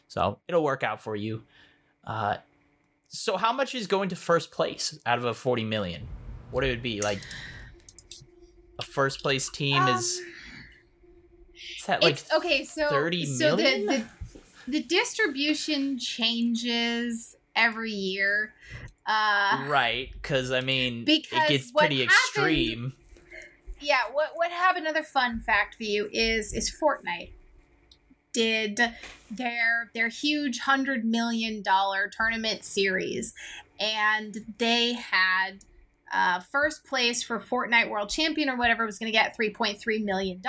[0.09, 1.45] So it'll work out for you.
[2.05, 2.39] Uh,
[3.07, 6.09] so how much is going to first place out of a 40 million?
[6.51, 7.21] What it would be like?
[8.81, 10.27] A first place team is Um,
[11.79, 13.87] is that like okay, so 30 so million?
[13.87, 14.05] the, the
[14.69, 18.55] the distribution changes every year.
[19.09, 20.11] Uh right?
[20.13, 22.93] Because I mean, Because it gets pretty happened- extreme.
[23.81, 27.31] yeah, what what happened another fun fact for you is is Fortnite
[28.35, 28.79] did
[29.31, 33.33] their their huge 100 million dollar tournament series
[33.81, 35.65] and they had
[36.13, 40.43] uh, first place for Fortnite World Champion or whatever was going to get $3.3 million,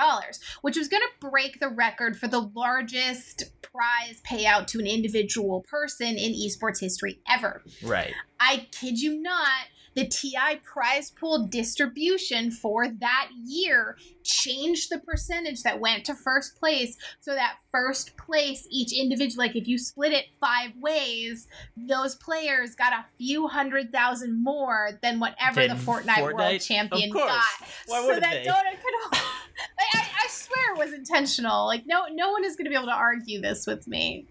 [0.62, 5.64] which was going to break the record for the largest prize payout to an individual
[5.68, 7.62] person in esports history ever.
[7.82, 8.12] Right.
[8.38, 15.62] I kid you not, the TI prize pool distribution for that year changed the percentage
[15.62, 16.96] that went to first place.
[17.20, 22.74] So that first place each individual like if you split it five ways those players
[22.74, 27.42] got a few hundred thousand more than whatever the Fortnite, World Champion got.
[27.86, 28.48] Why so that they?
[28.48, 29.22] Dota could like,
[29.94, 31.66] I, I swear it was intentional.
[31.66, 34.26] Like no no one is going to be able to argue this with me.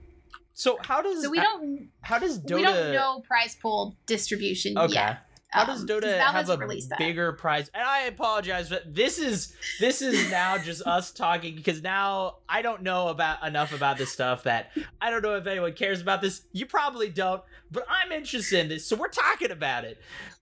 [0.53, 4.77] So how does so we don't how does Dota we don't know prize pool distribution
[4.77, 4.93] Okay.
[4.93, 7.71] yet How does Dota Valve have a bigger prize?
[7.73, 12.61] And I apologize, but this is this is now just us talking because now I
[12.61, 14.69] don't know about enough about this stuff that
[15.01, 16.41] I don't know if anyone cares about this.
[16.51, 19.97] You probably don't, but I'm interested in this, so we're talking about it.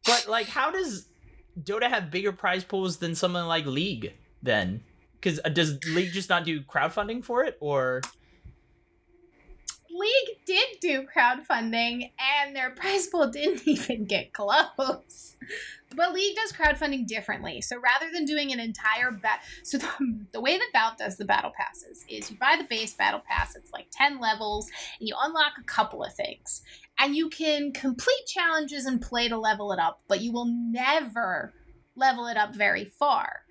[0.06, 1.08] But like, how does
[1.58, 4.14] Dota have bigger prize pools than something like League?
[4.44, 8.02] Then, because uh, does League just not do crowdfunding for it, or
[9.98, 15.36] League did do crowdfunding and their prize pool didn't even get close.
[15.96, 17.62] But League does crowdfunding differently.
[17.62, 21.26] So rather than doing an entire bat, so the, the way that Valve does the
[21.26, 25.16] battle passes is you buy the base battle pass, it's like 10 levels, and you
[25.22, 26.62] unlock a couple of things.
[27.00, 31.54] And you can complete challenges and play to level it up, but you will never
[31.96, 33.42] level it up very far.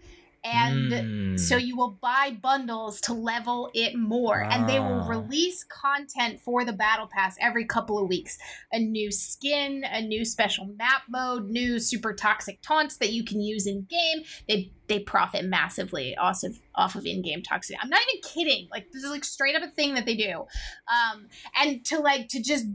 [0.46, 1.36] And Hmm.
[1.36, 5.08] so you will buy bundles to level it more, and they will Ah.
[5.08, 8.38] release content for the battle pass every couple of weeks.
[8.72, 13.40] A new skin, a new special map mode, new super toxic taunts that you can
[13.40, 14.24] use in game.
[14.48, 17.74] They they profit massively off of off of in game toxicity.
[17.80, 18.68] I'm not even kidding.
[18.70, 20.46] Like this is like straight up a thing that they do.
[20.86, 21.28] Um,
[21.60, 22.66] and to like to just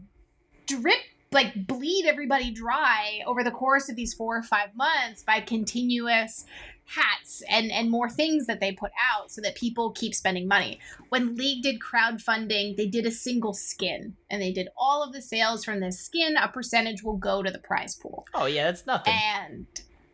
[0.68, 1.00] drip
[1.34, 6.46] like bleed everybody dry over the course of these four or five months by continuous
[6.86, 10.80] hats and and more things that they put out so that people keep spending money.
[11.10, 15.22] When League did crowdfunding, they did a single skin and they did all of the
[15.22, 18.26] sales from this skin, a percentage will go to the prize pool.
[18.34, 19.14] oh yeah, that's nothing.
[19.14, 19.66] And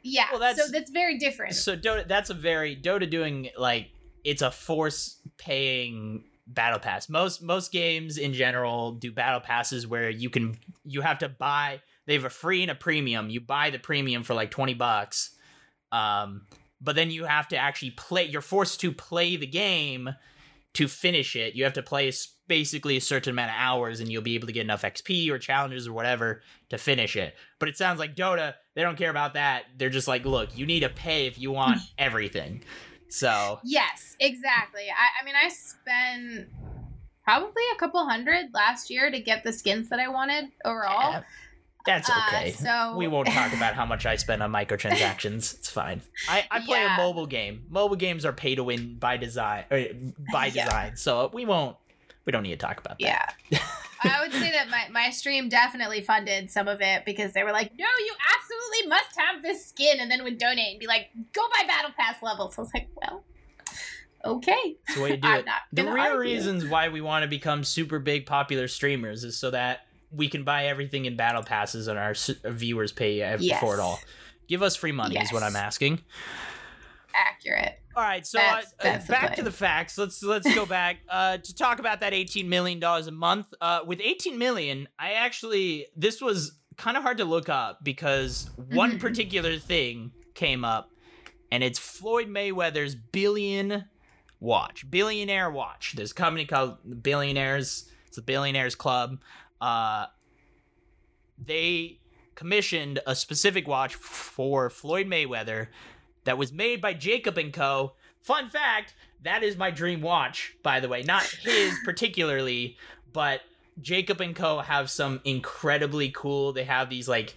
[0.03, 1.56] yeah, Well, that's- so that's very different.
[1.56, 3.89] So Dota, that's a very Dota doing like
[4.23, 7.10] it's a force paying battle pass.
[7.10, 11.82] Most most games in general do battle passes where you can you have to buy.
[12.06, 13.30] They have a free and a premium.
[13.30, 15.32] You buy the premium for like twenty bucks,
[15.91, 16.47] um,
[16.82, 18.26] but then you have to actually play.
[18.26, 20.10] You're forced to play the game
[20.73, 21.56] to finish it.
[21.56, 22.12] You have to play
[22.47, 25.39] basically a certain amount of hours, and you'll be able to get enough XP or
[25.39, 27.36] challenges or whatever to finish it.
[27.60, 29.63] But it sounds like Dota, they don't care about that.
[29.78, 32.63] They're just like, look, you need to pay if you want everything.
[33.10, 34.84] So Yes, exactly.
[34.89, 36.50] I, I mean, I spent
[37.23, 41.12] probably a couple hundred last year to get the skins that I wanted overall.
[41.12, 41.23] yeah,
[41.88, 42.52] that's Uh, okay.
[42.52, 45.54] so we won't talk about how much I spend on microtransactions.
[45.58, 46.02] it's fine.
[46.30, 46.93] I, I play Yeah.
[46.95, 47.65] a mobile game.
[47.69, 49.65] Mobile games are pay to win by design.
[49.71, 49.84] Or
[50.32, 50.65] by Yeah.
[50.65, 50.95] design.
[50.97, 51.76] So we won't.
[52.26, 53.36] We don't need to talk about that.
[53.50, 53.60] Yeah.
[54.04, 57.52] I would say that my, my stream definitely funded some of it because they were
[57.54, 61.08] like, no, you absolutely must have this skin, and then would donate and be like,
[61.34, 62.56] go buy Battle Pass levels.
[62.58, 63.23] I was like, well,
[64.23, 64.76] okay.
[64.93, 65.45] The way to do I'm it.
[65.73, 66.19] The real argue.
[66.19, 70.43] reasons why we want to become super big popular streamers is so that we can
[70.43, 72.13] buy everything in battle passes and our
[72.46, 73.60] viewers pay Yes.
[73.60, 74.00] for it all.
[74.48, 76.00] Give us free money is what I'm asking.
[77.13, 77.80] Accurate.
[77.96, 79.98] All right, so That's- uh, that's uh, the back to the facts.
[79.98, 83.48] Let's let's go back uh, to talk about that 18 million dollars a month.
[83.60, 88.50] Uh, with 18 million, I actually this was kind of hard to look up because
[88.72, 90.91] one particular thing came up,
[91.52, 93.86] and it's Floyd Mayweather's billion
[94.39, 95.93] watch, billionaire watch.
[95.98, 97.89] There's a company called Billionaires.
[98.06, 99.17] It's the Billionaires Club.
[99.62, 100.08] Uh,
[101.43, 102.00] they
[102.36, 105.67] commissioned a specific watch for Floyd Mayweather
[106.26, 107.93] that was made by Jacob and Co.
[108.22, 108.93] Fun fact,
[109.24, 111.02] that is my dream watch, by the way.
[111.04, 112.78] Not his particularly,
[113.13, 113.41] but
[113.82, 116.54] Jacob and Co have some incredibly cool.
[116.54, 117.36] They have these like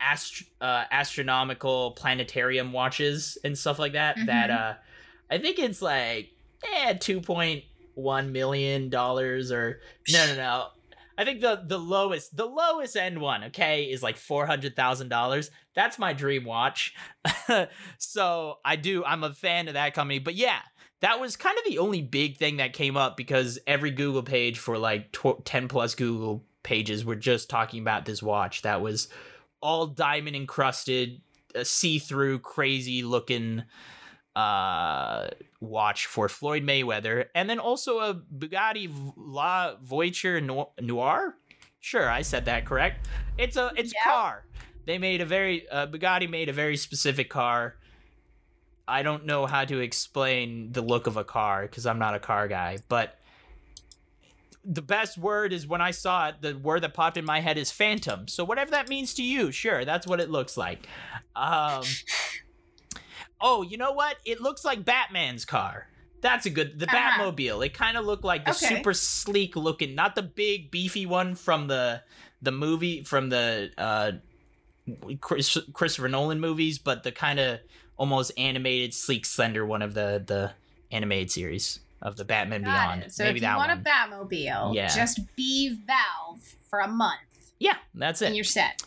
[0.00, 4.16] ast- uh, astronomical planetarium watches and stuff like that.
[4.26, 4.58] That Mhm.
[4.58, 4.74] uh,
[5.30, 6.30] I think it's like
[6.64, 10.66] eh, two point one million dollars or no, no, no.
[11.18, 15.08] I think the the lowest the lowest end one, okay, is like four hundred thousand
[15.08, 15.50] dollars.
[15.74, 16.94] That's my dream watch.
[17.98, 19.04] so I do.
[19.04, 20.20] I'm a fan of that company.
[20.20, 20.60] But yeah,
[21.00, 24.60] that was kind of the only big thing that came up because every Google page
[24.60, 29.08] for like tw- ten plus Google pages were just talking about this watch that was
[29.60, 31.20] all diamond encrusted,
[31.56, 33.64] uh, see through, crazy looking
[34.38, 35.28] uh
[35.60, 37.26] watch for Floyd Mayweather.
[37.34, 41.34] And then also a Bugatti La Voiture No- Noir?
[41.80, 43.08] Sure I said that correct.
[43.36, 44.02] It's a it's Yeah.
[44.10, 44.44] a car.
[44.86, 47.76] They made a very uh, Bugatti made a very specific car.
[48.86, 52.20] I don't know how to explain the look of a car cuz I'm not a
[52.20, 53.16] car guy but
[54.64, 57.58] the best word is when I saw it the word that popped in my head
[57.58, 58.28] is phantom.
[58.28, 60.86] So whatever that means to you sure that's what it looks like.
[61.34, 61.82] Um
[63.40, 64.16] Oh, you know what?
[64.24, 65.88] It looks like Batman's car.
[66.20, 67.22] That's a good the Uh-huh.
[67.32, 67.64] Batmobile.
[67.64, 68.66] It kind of looked like the Okay.
[68.66, 72.02] super sleek looking, not the big beefy one from the
[72.42, 74.12] the movie from the uh
[75.20, 77.60] Chris, Christopher Nolan movies, but the kind of
[77.96, 80.52] almost animated, sleek, slender one of the the
[80.90, 83.02] animated series of the Batman Got Beyond.
[83.04, 83.12] it.
[83.12, 83.78] So Maybe if you want one.
[83.78, 84.88] a Batmobile, Yeah.
[84.88, 87.20] just be Valve for a month
[87.58, 88.26] yeah, that's it.
[88.26, 88.82] and you're set.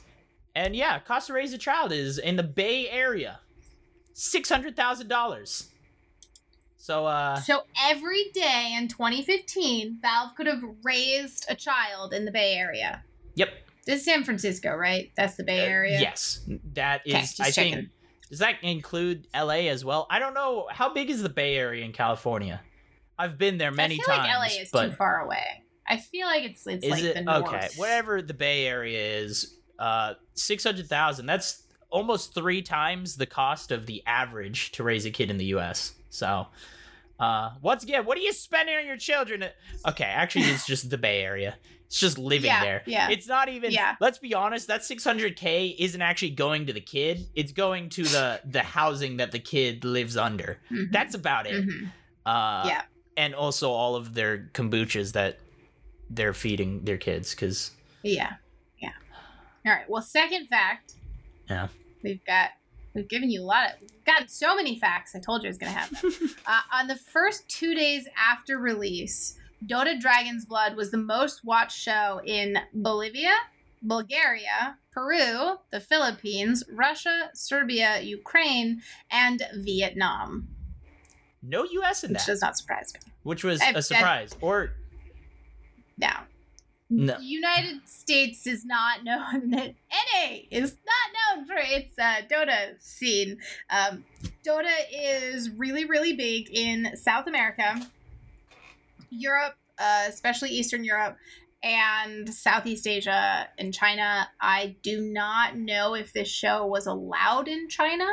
[0.56, 3.40] And yeah, cost to raise a child is in the Bay Area,
[4.13, 5.69] six hundred thousand dollars.
[6.78, 12.32] So uh, So every day in 2015, Valve could have raised a child in the
[12.32, 13.04] Bay Area.
[13.36, 13.50] yep.
[13.86, 15.12] This is San Francisco, right?
[15.17, 15.97] That's the Bay Area.
[15.97, 16.41] Uh, Yes,
[16.74, 17.13] that is.
[17.13, 17.74] Okay, just I think.
[17.76, 17.89] checking.
[18.30, 19.69] Does that include L.A.
[19.69, 20.08] as well?
[20.10, 22.62] I don't know how big is the Bay Area in California.
[23.19, 24.08] I've been there many times.
[24.08, 24.39] I feel times.
[24.39, 25.63] like LA is but too far away.
[25.88, 27.47] I feel like it's it's is like it the north.
[27.47, 27.67] okay?
[27.76, 31.26] Whatever the Bay Area is, uh, six hundred thousand.
[31.26, 35.45] That's almost three times the cost of the average to raise a kid in the
[35.45, 35.93] U.S.
[36.10, 36.47] So,
[37.19, 39.45] uh, once again, what are you spending on your children?
[39.88, 41.56] Okay, actually, it's just the Bay Area.
[41.86, 42.84] It's just living Yeah, there.
[42.86, 43.10] yeah.
[43.10, 43.71] It's not even.
[43.71, 43.95] Yeah.
[43.99, 44.67] Let's be honest.
[44.69, 47.27] That 600k isn't actually going to the kid.
[47.36, 50.58] It's going to the the housing that the kid lives under.
[50.71, 50.89] Mhm.
[50.91, 51.65] That's about it.
[51.67, 51.91] Mhm.
[52.25, 52.82] Uh, Yeah.
[53.17, 55.39] And also all of their kombuchas that
[56.10, 57.71] they're feeding their kids because
[58.04, 58.36] Yeah.
[58.80, 58.93] Yeah.
[59.65, 59.89] All right.
[59.89, 60.93] Well, second fact.
[61.49, 61.67] Yeah.
[62.04, 62.50] We've got
[62.94, 65.16] we've given you a lot of we've got so many facts.
[65.16, 66.12] I told you I was gonna happen.
[66.46, 71.78] uh, on the first two days after release, Dota Dragon's Blood was the most watched
[71.78, 73.34] show in Bolivia,
[73.82, 80.48] Bulgaria, Peru, the Philippines, Russia, Serbia, Ukraine, and Vietnam.
[81.42, 82.04] no U.S.
[82.04, 83.12] in Which that, does not surprise me.
[83.24, 84.36] which was a surprise.
[84.42, 84.72] Or
[85.98, 86.24] Now,
[86.91, 89.49] no, United States is not known.
[89.51, 93.38] that NA is not known for its uh, Dota scene.
[93.69, 94.04] Um,
[94.45, 97.82] Dota is really, really big in South America,
[99.10, 101.17] Europe, uh, especially Eastern Europe,
[101.63, 104.30] and Southeast Asia and China.
[104.39, 108.08] I do not know if this show was allowed in China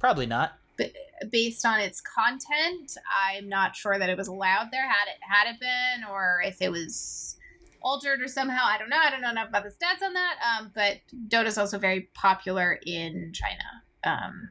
[0.00, 0.54] probably not.
[0.76, 0.92] But
[1.30, 2.96] based on its content.
[3.14, 4.88] I'm not sure that it was allowed there.
[4.88, 7.36] Had it had it been, or if it was
[7.82, 8.98] altered or somehow, I don't know.
[8.98, 10.36] I don't know enough about the stats on that.
[10.60, 13.64] Um, but is also very popular in China.
[14.04, 14.50] Um,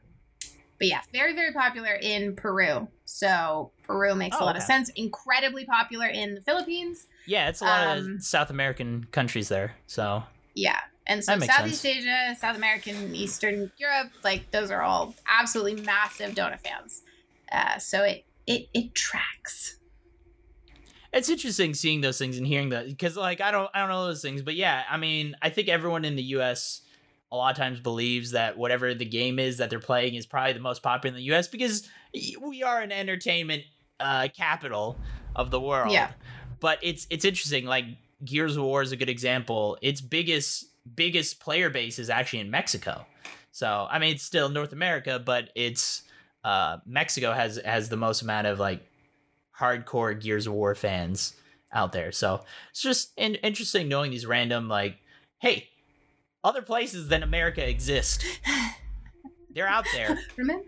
[0.78, 2.88] but yeah, very very popular in Peru.
[3.06, 4.89] So Peru makes Oh, a lot of sense.
[4.95, 7.08] Incredibly popular in the Philippines.
[7.26, 9.76] Yeah, it's a lot Um, of South American countries there.
[9.88, 10.24] So
[10.56, 10.80] Yeah.
[11.06, 16.60] And so Southeast Asia, South American, Eastern Europe, like those are all absolutely massive Dota
[16.60, 17.01] fans.
[17.51, 19.78] Uh, so it it it tracks.
[21.12, 24.05] It's interesting seeing those things and hearing that because like I don't I don't know
[24.05, 26.82] those things, but yeah, I mean I think everyone in the U.S.
[27.32, 30.53] a lot of times believes that whatever the game is that they're playing is probably
[30.53, 31.47] the most popular in the U.S.
[31.47, 31.88] because
[32.41, 33.64] we are an entertainment
[33.99, 34.97] uh, capital
[35.36, 35.91] of the world.
[35.91, 36.12] Yeah.
[36.60, 37.66] But it's it's interesting.
[37.66, 37.86] Like
[38.24, 39.78] Gears of War is a good example.
[39.82, 43.05] Its biggest biggest player base is actually in Mexico.
[43.51, 46.03] So I mean it's still North America, but it's
[46.43, 48.86] uh, Mexico has has the most amount of like
[49.60, 51.36] hardcore Gears of War fans
[51.74, 52.12] out there.
[52.12, 54.97] So it's just in- interesting knowing these random like,
[55.39, 55.70] hey,
[56.43, 58.26] other places than America exist.
[59.53, 60.18] They're out there.
[60.38, 60.64] Remember?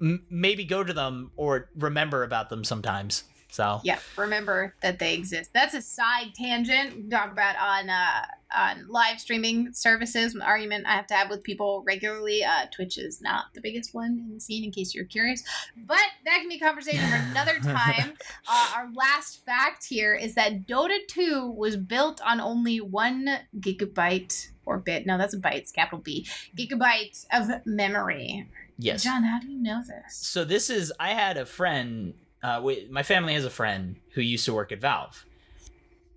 [0.00, 3.24] M- maybe go to them or remember about them sometimes.
[3.52, 5.50] So Yeah, remember that they exist.
[5.52, 8.24] That's a side tangent we talk about on uh,
[8.56, 10.34] on live streaming services.
[10.34, 12.42] An argument I have to have with people regularly.
[12.42, 15.44] Uh, Twitch is not the biggest one in the scene, in case you're curious.
[15.86, 18.14] But that can be a conversation for another time.
[18.48, 23.28] uh, our last fact here is that Dota 2 was built on only one
[23.60, 25.04] gigabyte or bit.
[25.06, 25.56] No, that's a byte.
[25.56, 26.26] It's capital B.
[26.56, 28.48] Gigabyte of memory.
[28.78, 29.04] yes.
[29.04, 30.16] John, how do you know this?
[30.16, 32.14] So this is I had a friend.
[32.42, 35.24] Uh, we, my family has a friend who used to work at Valve.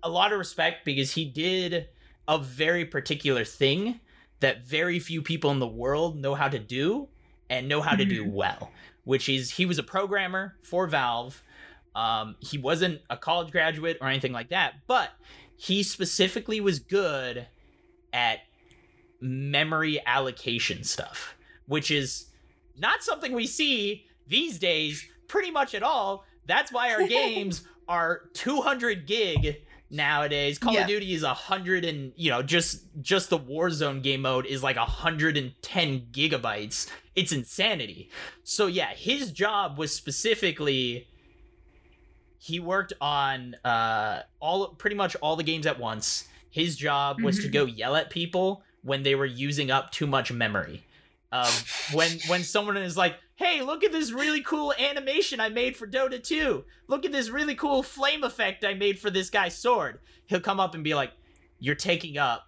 [0.02, 1.88] A lot of respect because he did
[2.28, 4.00] a very particular thing
[4.40, 7.08] that very few people in the world know how to do
[7.48, 8.70] and know how to do well.
[9.04, 11.42] Which is he was a programmer for Valve.
[11.94, 15.10] Um, he wasn't a college graduate or anything like that, but
[15.56, 17.46] he specifically was good
[18.12, 18.40] at
[19.20, 22.26] memory allocation stuff, which is
[22.76, 26.24] not something we see these days pretty much at all.
[26.46, 30.58] That's why our games are 200 gig nowadays.
[30.58, 30.82] Call Yeah.
[30.82, 34.76] of Duty is 100 and, you know, just just the Warzone game mode is like
[34.76, 36.88] 110 gigabytes.
[37.14, 38.10] It's insanity.
[38.44, 41.06] So yeah, his job was specifically
[42.38, 46.28] he worked on uh all pretty much all the games at once.
[46.50, 47.52] His job was to Mhm.
[47.52, 50.84] go yell at people when they were using up too much memory.
[51.44, 51.52] Um,
[51.92, 55.86] when when someone is like, "Hey, look at this really cool animation I made for
[55.86, 56.64] Dota 2.
[56.88, 60.60] Look at this really cool flame effect I made for this guy's sword." He'll come
[60.60, 61.12] up and be like,
[61.58, 62.46] "You're taking up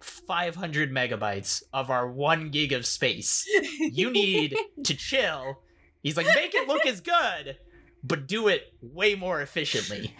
[0.00, 3.46] 500 megabytes of our 1 gig of space.
[3.78, 5.60] You need to chill."
[6.02, 7.56] He's like, "Make it look as good,
[8.02, 10.14] but do it way more efficiently."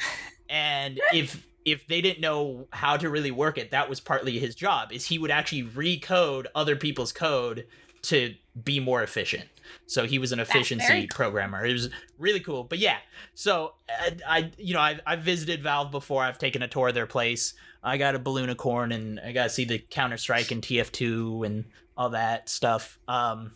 [0.48, 4.55] And if if they didn't know how to really work it, that was partly his
[4.55, 4.92] job.
[4.92, 7.66] Is he would actually recode other people's code
[8.03, 8.34] to
[8.64, 9.44] be more efficient.
[9.86, 11.16] So he was an efficiency cool.
[11.16, 11.64] programmer.
[11.64, 11.88] It was
[12.18, 12.64] really cool.
[12.64, 12.98] But yeah,
[13.34, 16.22] so I, I you know, I've, I've visited Valve before.
[16.22, 17.55] I've taken a tour of their place.
[17.82, 21.64] I got a Balloonicorn and I got to see the Counter Strike and TF2 and
[21.96, 22.98] all that stuff.
[23.09, 23.53] Um,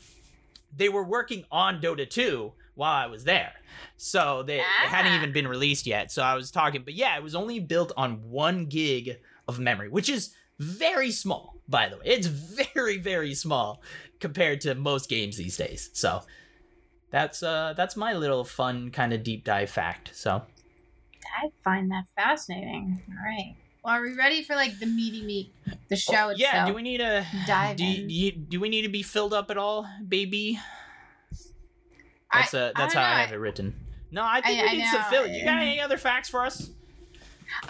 [0.77, 3.53] they were working on Dota 2 while I was there.
[3.97, 5.17] So they it hadn't Ah.
[5.17, 6.11] even been released yet.
[6.13, 9.19] So I was talking, but yeah, it was only built on one gig
[9.49, 12.03] of memory, which is very small, by the way.
[12.07, 13.83] It's very, very small
[14.21, 15.91] compared to most games these days.
[15.93, 16.23] So
[17.11, 20.11] that's uh that's my little fun kind of deep dive fact.
[20.15, 20.43] So
[21.43, 23.03] I find that fascinating.
[23.09, 23.55] All right.
[23.85, 25.53] Well, are we ready for like the meaty meat,
[25.89, 26.39] the show itself?
[26.39, 28.11] yeah, do we need a dive do, in?
[28.11, 30.59] you, do we need to be filled up at all, baby?
[32.33, 33.75] That's uh that's I how don't I have it written.
[34.11, 35.07] No, I think I- we I need some know.
[35.11, 35.27] fill.
[35.27, 36.71] You got any other facts for us?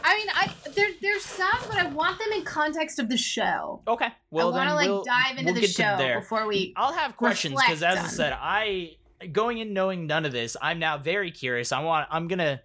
[0.02, 3.82] I mean, I there there's some, but I want them in context of the show.
[3.86, 4.08] Okay.
[4.30, 6.72] Well, I want to like we'll, dive into we'll the show before we.
[6.76, 8.96] I'll have questions because, as I said, I
[9.32, 11.72] going in knowing none of this, I'm now very curious.
[11.72, 12.08] I want.
[12.10, 12.62] I'm gonna.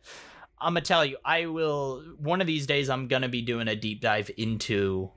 [0.59, 1.17] I'm gonna tell you.
[1.25, 2.03] I will.
[2.19, 5.11] One of these days, I'm gonna be doing a deep dive into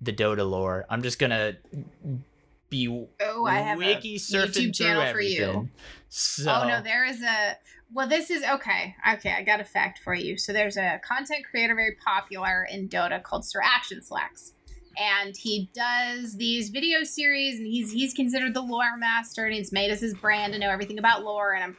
[0.00, 0.86] the Dota lore.
[0.88, 1.56] I'm just gonna
[2.70, 5.42] be Oh, I have wiki a surfing YouTube through channel for you.
[5.42, 5.70] everything.
[6.08, 7.56] So, Oh no, there is a.
[7.94, 8.96] Well, this is okay.
[9.14, 10.36] Okay, I got a fact for you.
[10.36, 14.52] So there's a content creator very popular in Dota called Sir Action Slacks,
[14.98, 19.70] and he does these video series, and he's he's considered the lore master, and he's
[19.70, 21.54] made us his brand to know everything about lore.
[21.54, 21.76] And I'm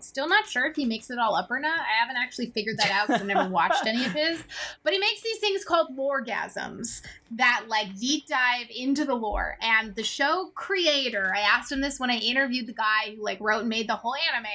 [0.00, 1.78] still not sure if he makes it all up or not.
[1.78, 4.42] I haven't actually figured that out because I've never watched any of his.
[4.82, 7.02] But he makes these things called loregasms
[7.36, 9.56] that like deep dive into the lore.
[9.62, 13.38] And the show creator, I asked him this when I interviewed the guy who like
[13.40, 14.48] wrote and made the whole anime.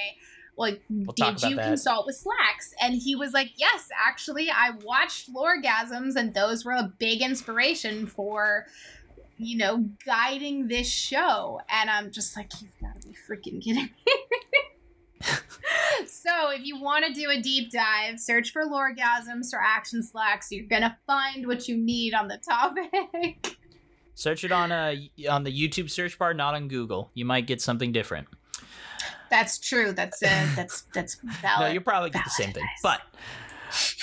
[0.56, 1.66] Like, We'll did you that.
[1.66, 2.74] consult with Slacks?
[2.80, 8.06] And he was like, Yes, actually, I watched Loregasms, and those were a big inspiration
[8.06, 8.66] for,
[9.38, 11.60] you know, guiding this show.
[11.68, 14.12] And I'm just like, You've got to be freaking kidding me.
[16.06, 20.52] so if you want to do a deep dive, search for Loregasms or Action Slacks.
[20.52, 23.56] You're gonna find what you need on the topic.
[24.14, 24.94] search it on uh
[25.28, 27.10] on the YouTube search bar, not on Google.
[27.14, 28.28] You might get something different.
[29.30, 29.92] That's true.
[29.92, 31.60] That's uh, that's that's valid.
[31.68, 32.66] no, you'll probably get the same thing.
[32.82, 33.00] But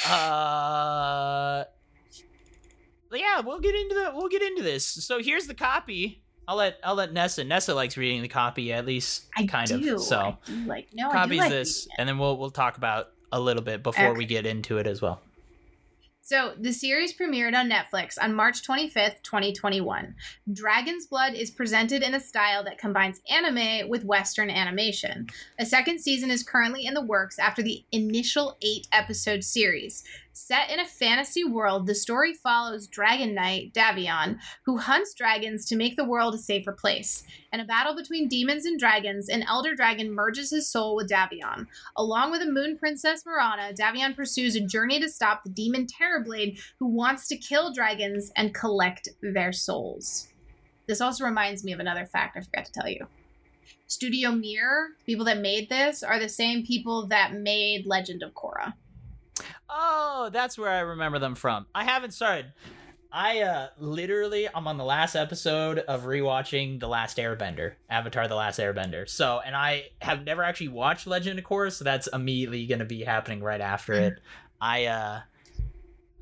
[0.09, 1.63] uh
[3.15, 4.85] yeah, we'll get into the we'll get into this.
[4.85, 6.23] So here's the copy.
[6.47, 7.43] I'll let I'll let Nessa.
[7.43, 9.95] Nessa likes reading the copy at least I kind do.
[9.95, 10.01] of.
[10.01, 13.39] So I do like no, copies like this and then we'll we'll talk about a
[13.39, 15.21] little bit before we get into it as well.
[16.25, 20.15] So, the series premiered on Netflix on March 25th, 2021.
[20.53, 25.27] Dragon's Blood is presented in a style that combines anime with Western animation.
[25.59, 30.05] A second season is currently in the works after the initial eight episode series.
[30.35, 35.75] Set in a fantasy world, the story follows Dragon Knight Davion, who hunts dragons to
[35.75, 37.23] make the world a safer place.
[37.51, 41.67] In a battle between demons and dragons, an elder dragon merges his soul with Davion.
[41.95, 46.59] Along with the moon princess Mirana, Davion pursues a journey to stop the demon Terrorblade,
[46.79, 50.29] who wants to kill dragons and collect their souls.
[50.87, 53.05] This also reminds me of another fact I forgot to tell you.
[53.85, 58.73] Studio Mir, people that made this, are the same people that made Legend of Korra.
[59.69, 61.65] Oh, that's where I remember them from.
[61.73, 62.53] I haven't started.
[63.15, 68.35] I uh literally I'm on the last episode of rewatching The Last Airbender, Avatar The
[68.35, 69.07] Last Airbender.
[69.07, 72.85] So, and I have never actually watched Legend of Korra, so that's immediately going to
[72.85, 74.13] be happening right after it.
[74.59, 75.21] I uh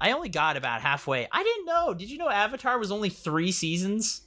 [0.01, 1.27] I only got about halfway.
[1.31, 1.93] I didn't know.
[1.93, 4.23] Did you know Avatar was only 3 seasons?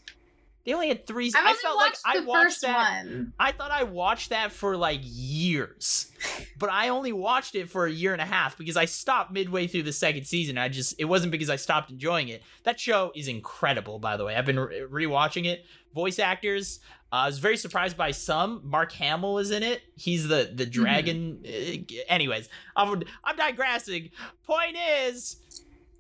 [0.64, 3.32] They only had 3 I've I only felt like I watched that one.
[3.38, 6.10] I thought I watched that for like years,
[6.58, 9.66] but I only watched it for a year and a half because I stopped midway
[9.66, 10.56] through the second season.
[10.56, 12.42] I just, it wasn't because I stopped enjoying it.
[12.62, 14.36] That show is incredible, by the way.
[14.36, 15.66] I've been re- rewatching it.
[15.94, 16.80] Voice actors,
[17.12, 18.62] uh, I was very surprised by some.
[18.64, 19.82] Mark Hamill is in it.
[19.94, 21.44] He's the the dragon.
[21.46, 24.10] Uh, anyways, I'm, I'm digressing.
[24.44, 25.36] Point is,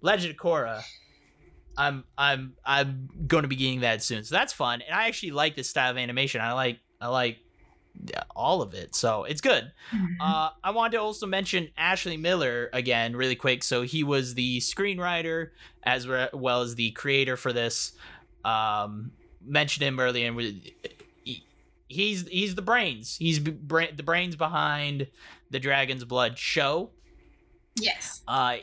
[0.00, 0.82] Legend of Korra.
[1.76, 4.82] I'm I'm I'm going to be getting that soon, so that's fun.
[4.82, 6.40] And I actually like this style of animation.
[6.40, 7.38] I like I like
[8.34, 9.70] all of it, so it's good.
[10.20, 13.62] Uh, I wanted to also mention Ashley Miller again, really quick.
[13.62, 15.50] So he was the screenwriter
[15.84, 17.92] as well as the creator for this.
[18.44, 19.12] Um,
[19.46, 20.74] mentioned him earlier, and we-
[21.88, 23.16] he's he's the brains.
[23.16, 25.06] He's b- bra- the brains behind
[25.50, 26.90] the Dragon's Blood show.
[27.76, 28.22] yes.
[28.26, 28.56] Uh,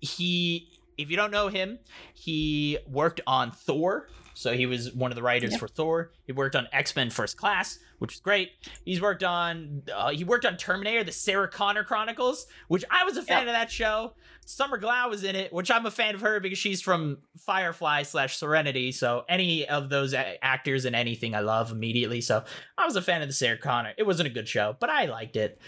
[0.00, 0.68] he,
[1.02, 1.78] if you don't know him,
[2.14, 4.08] he worked on Thor.
[4.34, 5.60] So he was one of the writers Yep.
[5.60, 6.12] for Thor.
[6.26, 8.50] He worked on X Men First Class, which is great.
[8.84, 13.16] He's worked on uh, he worked on Terminator: The Sarah Connor Chronicles, which I was
[13.18, 13.48] a fan Yep.
[13.48, 14.14] of that show.
[14.46, 18.02] Summer Glau was in it, which I'm a fan of her because she's from Firefly
[18.04, 18.90] slash Serenity.
[18.92, 22.20] So any of those a- actors and anything I love immediately.
[22.20, 22.42] So
[22.78, 23.92] I was a fan of the Sarah Connor.
[23.98, 25.60] It wasn't a good show, but I liked it.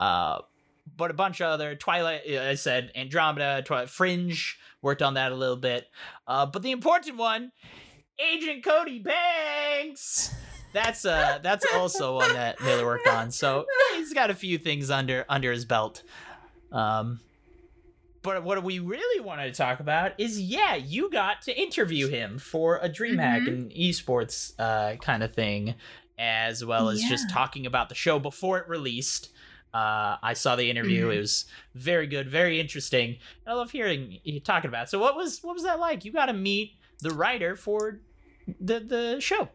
[0.00, 0.40] Uh,
[0.96, 5.32] but a bunch of other Twilight, uh, I said Andromeda, Twilight, Fringe worked on that
[5.32, 5.86] a little bit.
[6.26, 7.52] Uh, but the important one,
[8.18, 10.34] Agent Cody Banks.
[10.72, 13.30] That's uh that's also one that Miller worked on.
[13.30, 13.64] So
[13.94, 16.02] he's got a few things under under his belt.
[16.70, 17.20] Um
[18.22, 22.38] but what we really wanted to talk about is yeah, you got to interview him
[22.38, 23.48] for a DreamHack Mhm.
[23.48, 25.74] and esports uh kind of thing,
[26.18, 29.30] as well as just talking about the show before it released.
[29.76, 31.06] Uh, I saw the interview.
[31.06, 31.14] Mhm.
[31.14, 33.18] It was very good, very interesting.
[33.46, 34.84] I love hearing you talking about.
[34.84, 34.90] It.
[34.90, 36.04] So, what was what was that like?
[36.04, 38.00] You got to meet the writer for
[38.60, 39.50] the the show.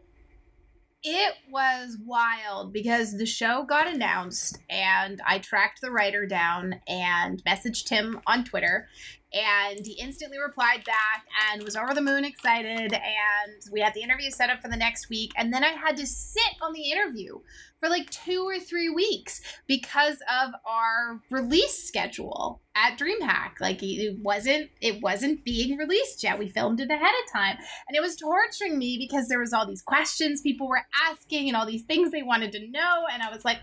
[1.04, 7.42] It was wild because the show got announced and I tracked the writer down and
[7.44, 8.88] messaged him on Twitter
[9.32, 14.02] and he instantly replied back and was over the moon excited and we had the
[14.02, 16.92] interview set up for the next week and then I had to sit on the
[16.92, 17.40] interview
[17.82, 23.60] for like 2 or 3 weeks because of our release schedule at DreamHack.
[23.60, 26.38] Like it wasn't it wasn't being released yet.
[26.38, 27.56] We filmed it ahead of time.
[27.88, 31.56] And it was torturing me because there was all these questions people were asking and
[31.56, 33.04] all these things they wanted to know.
[33.12, 33.58] And i was like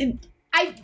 [0.00, 0.74] i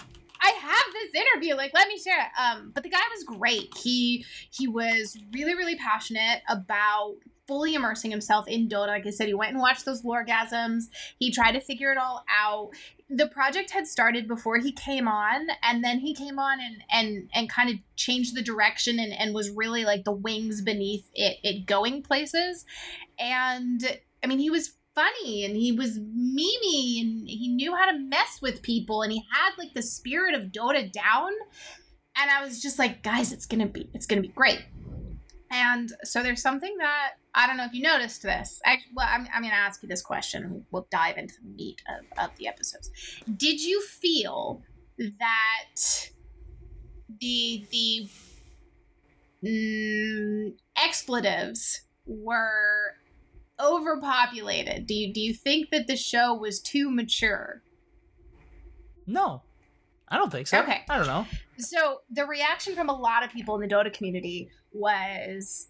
[0.40, 1.56] i have this interview.
[1.56, 2.30] Like let me share it.
[2.40, 3.74] Um but the guy was great.
[3.76, 7.16] He he was really really passionate about
[7.46, 8.88] fully immersing himself in dota.
[8.88, 10.84] Like i said he went and watched those loregasms
[11.18, 12.70] he tried to figure it all out.
[13.10, 17.30] The project had started before he came on and then he came on and and
[17.34, 21.38] and kind of changed the direction and, and was really like the wings beneath it
[21.42, 22.64] it going places.
[23.18, 27.98] And i mean he was funny and he was memey and he knew how to
[27.98, 31.30] mess with people and he had like the spirit of dota down.
[32.16, 34.62] And i was just like guys it's gonna be it's gonna be great.
[35.50, 38.60] And so there's something that I don't know if you noticed this.
[38.64, 40.64] Actually, well, I'm, I'm going to ask you this question.
[40.70, 42.90] We'll dive into the meat of, of the episodes.
[43.36, 44.62] Did you feel
[44.98, 46.10] that
[47.20, 48.08] the the
[49.44, 52.94] mm, expletives were
[53.60, 54.86] overpopulated?
[54.86, 57.62] Do you do you think that the show was too mature?
[59.06, 59.42] No,
[60.08, 60.60] I don't think so.
[60.60, 60.82] Okay.
[60.88, 61.26] I don't know.
[61.58, 65.68] So the reaction from a lot of people in the Dota community was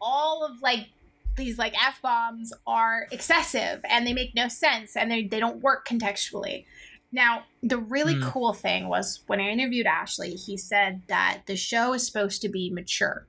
[0.00, 0.88] all of like
[1.36, 5.62] these like f bombs are excessive and they make no sense and they they don't
[5.62, 6.64] work contextually.
[7.12, 8.28] Now, the really Hmm.
[8.28, 12.48] cool thing was when I interviewed Ashley, he said that the show is supposed to
[12.48, 13.26] be mature.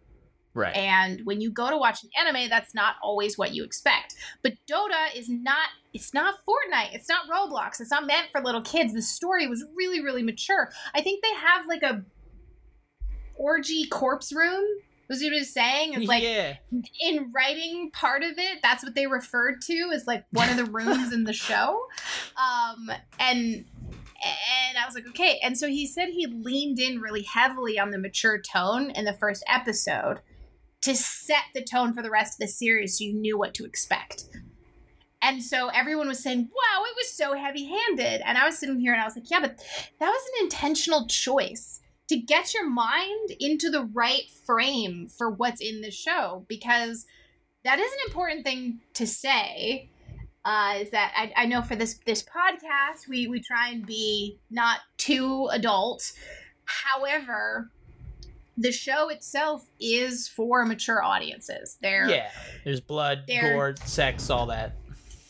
[0.55, 0.75] Right.
[0.75, 4.15] And when you go to watch an anime, that's not always what you expect.
[4.41, 8.61] But Dota is not it's not Fortnite, it's not Roblox, it's not meant for little
[8.61, 8.93] kids.
[8.93, 10.71] The story was really, really mature.
[10.93, 12.03] I think they have like a
[13.35, 14.63] orgy corpse room.
[15.07, 15.93] Was what he was saying?
[15.93, 16.55] Is like yeah.
[17.01, 20.65] in writing part of it, that's what they referred to as like one of the
[20.65, 21.87] rooms in the show.
[22.37, 23.65] Um, and
[24.25, 25.39] and I was like, okay.
[25.43, 29.13] And so he said he leaned in really heavily on the mature tone in the
[29.13, 30.19] first episode
[30.81, 33.65] to set the tone for the rest of the series so you knew what to
[33.65, 34.25] expect.
[35.21, 38.21] And so everyone was saying, wow, it was so heavy handed.
[38.25, 39.57] And I was sitting here and I was like, yeah, but
[39.99, 45.61] that was an intentional choice to get your mind into the right frame for what's
[45.61, 47.05] in the show because
[47.63, 49.89] that is an important thing to say
[50.43, 54.37] uh, is that I, I know for this this podcast we we try and be
[54.51, 56.11] not too adult
[56.65, 57.71] however
[58.57, 62.29] the show itself is for mature audiences there Yeah.
[62.63, 64.75] There's blood, gore, sex, all that.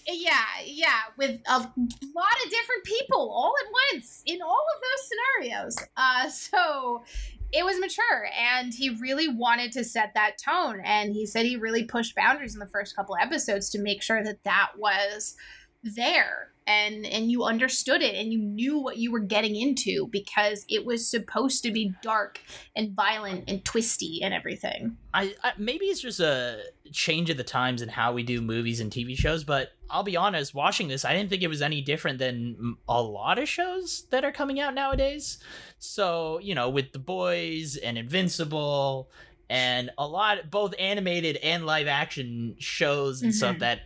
[0.07, 5.09] Yeah yeah with a lot of different people all at once in all of those
[5.09, 5.89] scenarios.
[5.97, 7.03] Uh so
[7.51, 11.55] it was mature and he really wanted to set that tone and he said he
[11.55, 15.35] really pushed boundaries in the first couple episodes to make sure that that was
[15.83, 20.65] there and and you understood it and you knew what you were getting into because
[20.67, 22.39] it was supposed to be dark
[22.75, 27.43] and violent and twisty and everything I, I maybe it's just a change of the
[27.43, 31.05] times and how we do movies and TV shows, but I'll be honest, watching this,
[31.05, 34.59] I didn't think it was any different than a lot of shows that are coming
[34.59, 35.37] out nowadays.
[35.79, 39.09] So, you know, with The Boys and Invincible
[39.49, 43.59] and a lot both animated and live action shows and stuff Mhm.
[43.59, 43.79] that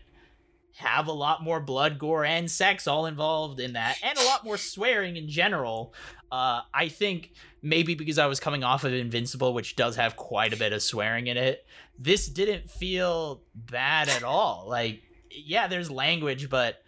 [0.80, 4.44] have a lot more blood, gore, and sex all involved in that, and a lot
[4.46, 5.94] more swearing in general.
[6.32, 10.54] Uh, I think maybe because I was coming off of Invincible, which does have quite
[10.54, 11.66] a bit of swearing in it,
[11.98, 14.66] this didn't feel bad at all.
[14.70, 15.02] Like,
[15.32, 16.82] yeah, there's language, but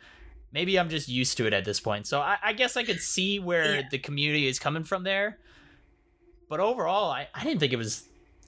[0.53, 2.07] maybe I'm just used to it at this point.
[2.07, 3.81] So I, I guess I could see where Yeah.
[3.91, 5.37] the community is coming from there.
[6.47, 8.07] But overall, I, I didn't think it was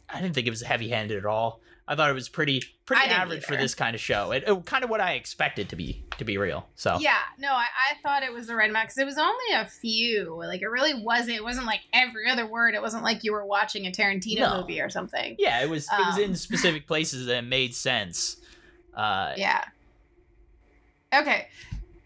[0.09, 1.59] I didn't think it was heavy handed at all.
[1.85, 4.31] I thought it was pretty pretty average for this kind of show.
[4.31, 6.65] It, it kind of what I expected to be to be real.
[6.75, 9.53] So Yeah, no, I, I thought it was the right amount because it was only
[9.53, 10.33] a few.
[10.37, 11.35] Like it really wasn't.
[11.37, 12.73] It wasn't like every other word.
[12.73, 14.61] It wasn't like you were watching a Tarantino No.
[14.61, 15.35] movie or something.
[15.39, 18.37] yeah, it was it was in Um, specific places that made sense.
[18.95, 19.63] Uh, Yeah.
[21.13, 21.47] Okay,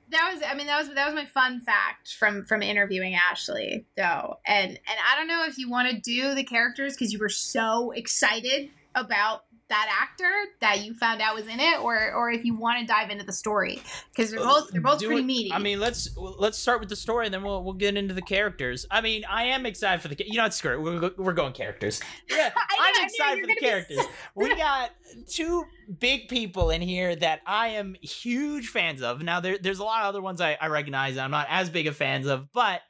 [0.09, 0.43] that was.
[0.45, 4.71] I mean, that was that was my fun fact from from interviewing Ashley though, and
[4.71, 7.91] and I don't know if you want to do the characters because you were so
[7.91, 12.55] excited about that actor that you found out was in it, or or if you
[12.55, 13.81] want to dive into the story
[14.15, 15.51] because they're both they're both Uh, Do pretty it- meaty.
[15.53, 18.21] I mean, let's let's start with the story, and then we'll we'll get into the
[18.21, 18.85] characters.
[18.89, 20.15] I mean, I am excited for the.
[20.25, 20.81] You know, what, screw it.
[20.81, 21.99] We're, we're going characters.
[22.29, 23.99] Yeah, I knew- I I'm knew excited for the characters.
[24.35, 24.91] we got
[25.29, 25.63] two
[25.99, 29.21] big people in here that I am huge fans of.
[29.21, 31.69] Now, there, there's a lot of other ones I, I recognize that I'm not as
[31.69, 32.81] big of fans of, but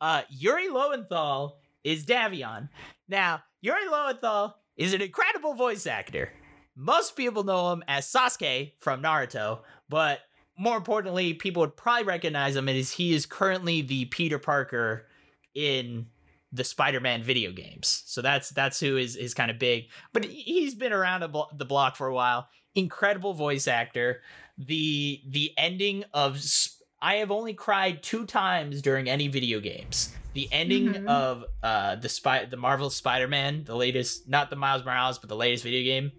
[0.00, 2.68] uh, Yuri Lowenthal is Davion.
[3.08, 6.32] Now, Yuri Lowenthal is an incredible voice actor.
[6.76, 10.20] Most people know him as Sasuke from Naruto, but
[10.58, 15.06] more importantly, people would probably recognize him as he is currently the Peter Parker
[15.54, 16.06] in
[16.52, 18.02] the Spider-Man video games.
[18.06, 21.64] So that's that's who is is kind of big, but he- he's been around the
[21.64, 22.48] block for a while.
[22.76, 24.22] Incredible voice actor.
[24.58, 30.14] The the ending of Sp- I have only cried two times during any video games.
[30.34, 31.06] The ending Mhm.
[31.08, 35.36] of uh the spy the Marvel Spider-Man, the latest, not the Miles Morales, but the
[35.36, 36.12] latest video game,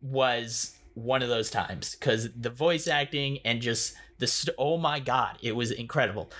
[0.00, 5.00] was one of those times because the voice acting and just the st- oh my
[5.00, 6.30] god, it was incredible.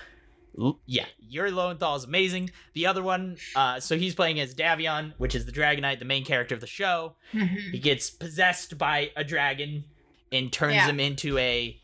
[0.59, 2.51] L- yeah, Yuri Lowenthal is amazing.
[2.73, 6.05] The other one, uh, so he's playing as Davion, which is the Dragon Knight, the
[6.05, 7.15] main character of the show.
[7.33, 7.71] Mhm.
[7.71, 9.85] He gets possessed by a dragon
[10.31, 10.87] and turns Yeah.
[10.89, 11.79] him into a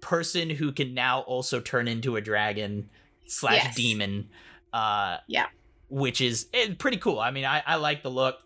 [0.00, 2.88] person who can now also turn into a dragon
[3.30, 3.74] slash Yes.
[3.76, 4.28] demon.
[4.72, 5.46] Uh, Yeah.
[5.88, 7.18] which is eh, pretty cool.
[7.18, 8.38] I mean, I, I like the look.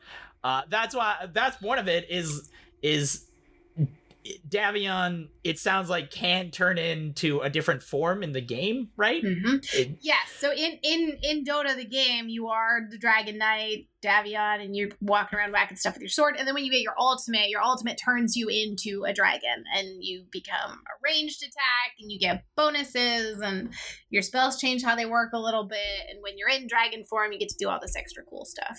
[0.42, 2.50] Uh, that's why that's one of it is
[2.82, 3.26] is
[4.48, 5.28] Davion.
[5.42, 9.22] It sounds like can turn into a different form in the game, right?
[9.22, 9.56] Mm-hmm.
[9.74, 10.30] It- Yes.
[10.38, 14.90] So in in in Dota the game, you are the Dragon Knight, Davion, and you're
[15.00, 16.36] walking around whacking stuff with your sword.
[16.38, 20.02] And then when you get your ultimate, your ultimate turns you into a dragon, and
[20.02, 23.72] you become a ranged attack, and you get bonuses, and
[24.10, 25.78] your spells change how they work a little bit.
[26.10, 28.78] And when you're in dragon form, you get to do all this extra cool stuff.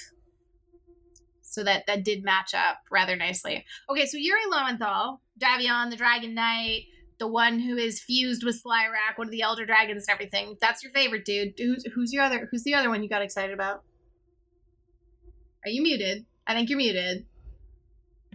[1.56, 3.66] So that that did match up rather nicely.
[3.90, 6.84] Okay, so Yuri Lowenthal, Davion, the Dragon Knight,
[7.18, 10.58] the one who is fused with Slyrak, one of the Elder Dragons and everything.
[10.60, 11.54] That's your favorite dude.
[11.58, 12.50] Who's who's your other?
[12.52, 13.84] Who's the other one you got excited about?
[15.64, 16.26] Are you muted?
[16.46, 17.26] I think you're muted.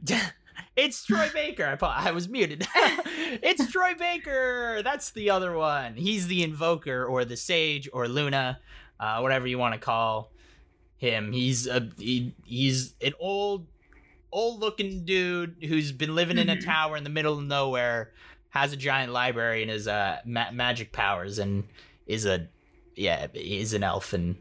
[0.77, 1.79] it's Troy Baker.
[1.83, 2.67] I, I was muted.
[2.75, 4.81] it's Troy Baker.
[4.83, 5.97] That's the other one.
[5.97, 8.61] He's the invoker or the sage or Luna,
[8.99, 10.33] uh, whatever you want to call
[11.01, 11.33] him.
[11.33, 13.67] He's a he, he's an old
[14.31, 16.65] old looking dude who's been living in a Mhm.
[16.65, 18.13] tower in the middle of nowhere,
[18.51, 21.65] has a giant library and his uh ma- magic powers and
[22.07, 22.47] is a
[22.95, 24.37] yeah, is an elf and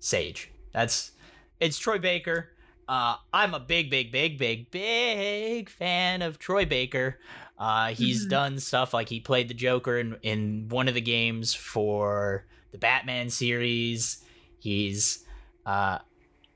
[0.00, 0.50] sage.
[0.72, 1.12] That's
[1.60, 2.50] it's Troy Baker.
[2.88, 7.18] Uh, I'm a big, big, big, big, big fan of Troy Baker.
[7.58, 8.30] Uh, he's Mhm.
[8.30, 12.78] done stuff like he played the Joker in, in one of the games for the
[12.78, 14.22] Batman series.
[14.58, 15.23] He's
[15.66, 15.98] uh,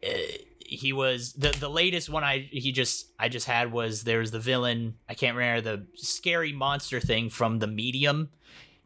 [0.03, 0.39] eh,
[0.69, 4.31] he was the the latest one I he just I just had was there was
[4.31, 8.31] the villain I can't remember the scary monster thing from the Medium.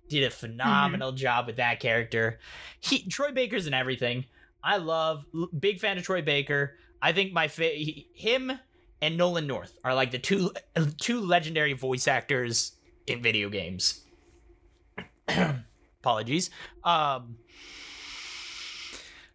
[0.08, 2.38] Did a phenomenal job with that character.
[2.80, 4.26] He Troy Baker's in everything.
[4.62, 5.24] I love
[5.58, 6.76] big fan of Troy Baker.
[7.00, 8.52] I think my fa- he, him
[9.00, 10.52] and Nolan North are like the two
[11.00, 12.72] two legendary voice actors
[13.06, 14.02] in video games.
[16.00, 16.50] Apologies.
[16.84, 17.38] Um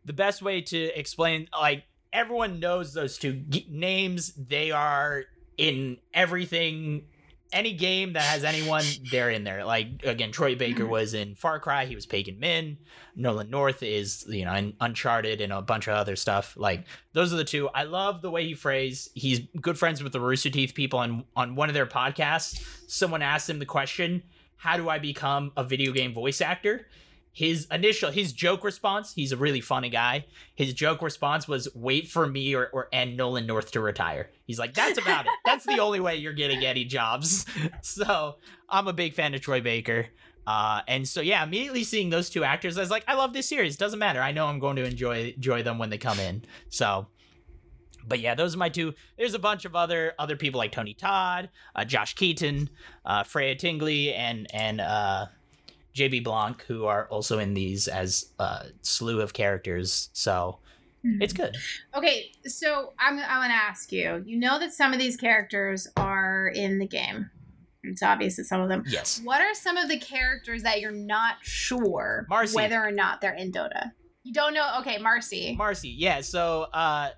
[0.07, 4.33] the best way to explain like everyone knows those two g- names.
[4.33, 5.25] They are
[5.57, 7.05] in everything
[7.53, 9.63] any game that has anyone, they're in there.
[9.63, 10.89] Like again, Troy Baker Mhm.
[10.89, 11.85] was in Far Cry.
[11.85, 12.77] He was Pagan Min.
[13.15, 16.55] Nolan North is you know in Uncharted and a bunch of other stuff.
[16.57, 17.69] Like those are the two.
[17.69, 19.11] I love the way he phrased.
[19.15, 20.99] He's good friends with the Rooster Teeth people.
[20.99, 24.23] On on one of their podcasts, someone asked him the question,
[24.57, 26.87] "How do I become a video game voice actor?"
[27.31, 29.13] His initial his joke response.
[29.13, 30.25] He's a really funny guy.
[30.55, 34.57] His joke response was, "Wait for me or or and Nolan North to retire." He's
[34.57, 35.31] like, "That's about it.
[35.45, 37.45] That's the only way you're getting any jobs."
[37.81, 38.37] so
[38.69, 40.07] I'm a big fan of Troy Baker.
[40.47, 43.49] Uh, and so yeah, immediately seeing those two actors, I was like, I love this
[43.49, 43.75] series.
[43.75, 44.21] Doesn't matter.
[44.21, 46.45] I know I'm going to enjoy enjoy them when they come in.
[46.69, 47.07] So,
[48.07, 48.93] but yeah, those are my two.
[49.17, 52.69] There's a bunch of other other people like Tony Todd, uh, Josh Keaton,
[53.05, 55.25] uh, Freya Tingley, and and uh,
[55.97, 60.09] JB Blanc, who are also in these as a slew of characters.
[60.13, 60.59] So
[61.03, 61.55] it's good.
[61.95, 64.23] Okay, so I'm I want to ask you.
[64.25, 67.29] You know that some of these characters are in the game.
[67.83, 68.83] It's obvious that some of them.
[68.87, 69.21] Yes.
[69.23, 72.55] What are some of the characters that you're not sure Marcy.
[72.55, 73.91] whether or not they're in Dota?
[74.23, 74.77] You don't know.
[74.81, 75.55] Okay, Marcy.
[75.57, 76.21] Marcy, yeah.
[76.21, 77.11] So uh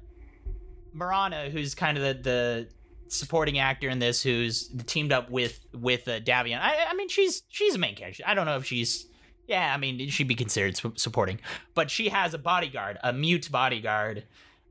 [0.94, 2.68] Mirana, who's kind of the, the
[3.10, 6.60] supporting actor in this, who's teamed up with with uh, Davion.
[6.62, 8.24] I, I mean, she's she's a main character.
[8.26, 9.08] I don't know if she's.
[9.48, 11.40] Yeah, I mean, she'd be considered su- supporting,
[11.74, 14.26] but she has a bodyguard, a mute bodyguard,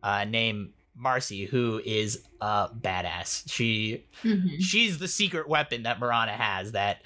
[0.05, 3.51] uh, named Marcy, who is a badass.
[3.51, 4.61] She Mhm.
[4.61, 7.03] she's the secret weapon that Mirana has that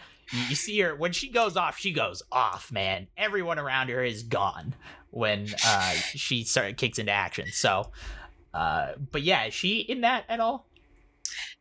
[0.48, 4.22] you, see her when she goes off she goes off man everyone around her is
[4.22, 4.74] gone
[5.10, 7.90] when uh she start kicks into action so
[8.54, 10.66] uh but yeah is she in that at all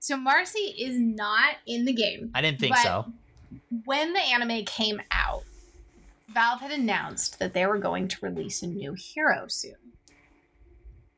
[0.01, 2.31] So Marcy is not in the game.
[2.33, 3.05] i didn't think so
[3.85, 5.43] When the anime came out,
[6.27, 9.75] Valve had announced that they were going to release a new hero soon.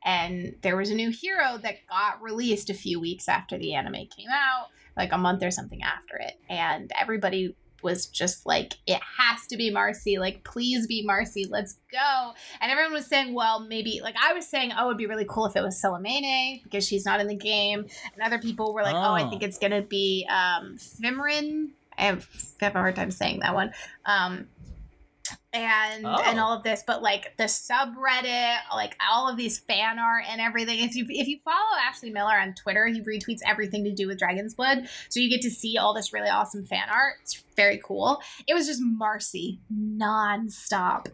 [0.03, 4.07] And there was a new hero that got released a few weeks after the anime
[4.17, 4.67] came out,
[4.97, 6.37] like a month or something after it.
[6.49, 10.17] And everybody was just like, it has to be Marcy.
[10.17, 11.45] Like, please be Marcy.
[11.49, 12.31] Let's go.
[12.61, 15.45] And everyone was saying, well, maybe, like, I was saying, oh, it'd be really cool
[15.45, 17.79] if it was Selemene because she's not in the game.
[18.13, 19.29] And other people were like, oh, I Oh.
[19.29, 21.69] think it's going to be um, Fymryn.
[21.97, 22.27] I have,
[22.61, 23.71] I have a hard time saying that one.
[24.05, 24.47] Um,
[25.53, 26.21] and Oh.
[26.25, 30.41] and all of this, but like the subreddit, like all of these fan art and
[30.41, 30.79] everything.
[30.79, 34.19] If you if you follow Ashley Miller on Twitter, he retweets everything to do with
[34.19, 37.15] Dragon's Blood, so you get to see all this really awesome fan art.
[37.21, 38.21] It's very cool.
[38.47, 41.07] It was just Marcy nonstop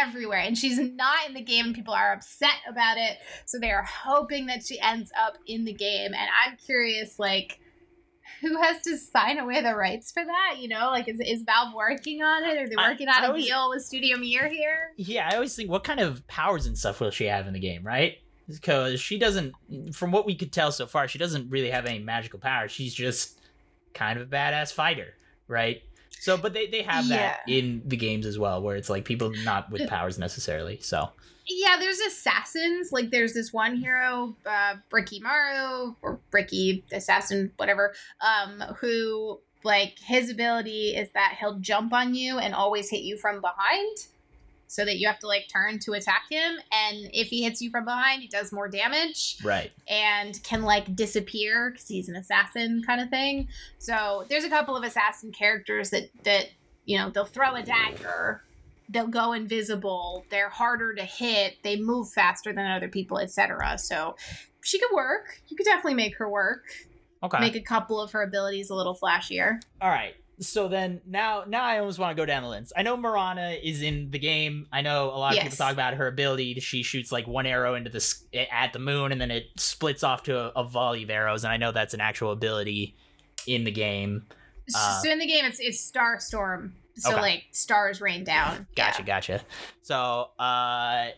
[0.00, 3.18] everywhere, and she's not in the game, and people are upset about it.
[3.46, 7.60] So they are hoping that she ends up in the game, and I'm curious, like
[8.40, 10.56] who has to sign away the rights for that?
[10.58, 12.56] You know, like is, is Valve working on it?
[12.58, 14.92] Are they I- working on I a always- deal with Studio Mir here?
[14.96, 17.58] yeah i always think what kind of powers and stuff will she have in the
[17.60, 18.18] game right
[18.48, 19.54] because she doesn't
[19.92, 22.94] from what we could tell so far she doesn't really have any magical powers she's
[22.94, 23.38] just
[23.94, 25.14] kind of a badass fighter
[25.46, 25.82] right
[26.20, 29.30] so but they, they have that in the games as well where it's like people
[29.44, 31.10] not with powers necessarily so
[31.48, 32.92] Yeah, there's assassins.
[32.92, 39.98] Like there's this one hero, uh, Riki Maru or Riki Assassin, whatever, um, who like
[39.98, 43.96] his ability is that he'll jump on you and always hit you from behind.
[44.70, 46.58] So that you have to like turn to attack him.
[46.70, 49.38] And if he hits you from behind, he does more damage.
[49.42, 53.48] right and can like disappear because he's an assassin kind of thing.
[53.78, 56.50] So there's a couple of assassin characters that that
[56.84, 58.42] you know they'll throw a dagger,
[58.90, 63.78] they'll go invisible, they're harder to hit, they move faster than other people, etc.
[63.78, 64.16] So
[64.62, 65.40] she could work.
[65.48, 66.64] You could definitely make her work.
[67.22, 69.60] okay Make a couple of her abilities a little flashier.
[69.80, 72.72] all right so then now now I almost want to go down the list.
[72.76, 74.66] I know Mirana is in the game.
[74.72, 75.44] I know a lot of Yes.
[75.44, 76.58] people talk about her ability.
[76.60, 80.22] She shoots like one arrow into the at the moon, and then it splits off
[80.24, 81.44] to a, a volley of arrows.
[81.44, 82.94] And I know that's an actual ability
[83.46, 84.26] in the game.
[84.74, 86.74] Uh, so in the game, it's it's Star Storm.
[86.96, 87.20] So Okay.
[87.20, 88.66] like stars rain down.
[88.76, 89.06] Gotcha, Yeah.
[89.06, 89.40] gotcha.
[89.82, 91.08] So uh,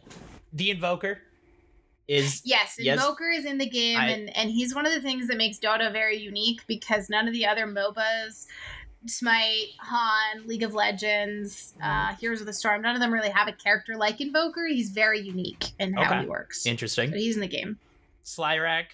[0.53, 1.19] the Invoker
[2.07, 2.99] is Yes, Yes.
[3.01, 5.59] Invoker is in the game, I- and and he's one of the things that makes
[5.59, 8.47] Dota very unique because none of the other MOBAs,
[9.07, 13.49] Smite, HoN, League of Legends, uh, Heroes of the Storm, none of them really have
[13.49, 14.67] a character like Invoker.
[14.67, 16.21] He's very unique in how Okay.
[16.23, 16.67] he works.
[16.67, 17.11] interesting.
[17.11, 17.79] but he's in the game.
[18.25, 18.87] Slyrak.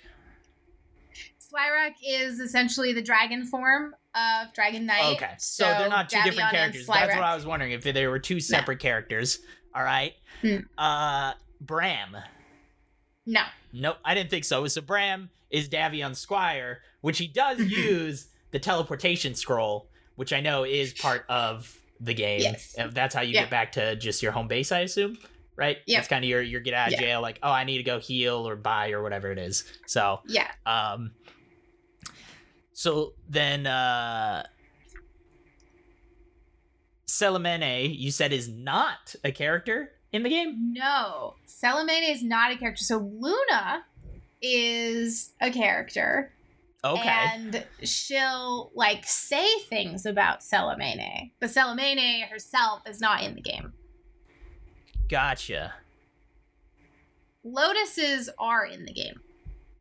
[1.40, 5.16] Slyrak is essentially the dragon form of Dragon Knight.
[5.16, 6.86] Okay, so, they're not two Davion different characters.
[6.86, 9.38] That's what I was wondering if they were two separate characters.
[9.74, 10.14] All right.
[10.42, 10.56] Hmm.
[10.78, 12.16] Uh, Bram.
[13.26, 13.42] No.
[13.72, 14.66] Nope, I didn't think so.
[14.68, 20.64] So Bram is Davion Squire, which he does use the teleportation scroll, which I know
[20.64, 22.40] is part of the game.
[22.40, 22.74] Yes.
[22.78, 23.42] Uh, That's how you Yeah.
[23.42, 25.16] get back to just your home base, I assume.
[25.56, 25.78] Right?
[25.86, 26.00] Yeah.
[26.00, 27.00] It's kind of your your get out of Yeah.
[27.00, 29.64] jail, like, oh, I need to go heal or buy or whatever it is.
[29.86, 30.50] So Yeah.
[30.66, 31.12] um
[32.74, 34.44] so then uh
[37.06, 40.72] Selemene, you said is not a character in the game?
[40.72, 41.36] No.
[41.46, 42.82] Selemene is not a character.
[42.84, 43.84] So Luna
[44.42, 46.32] is a character.
[46.94, 47.08] Okay.
[47.08, 51.30] And she'll like say things about Selemene.
[51.40, 53.72] But Selemene herself is not in the game.
[55.08, 55.74] gotcha.
[57.44, 59.20] Lotuses are in the game.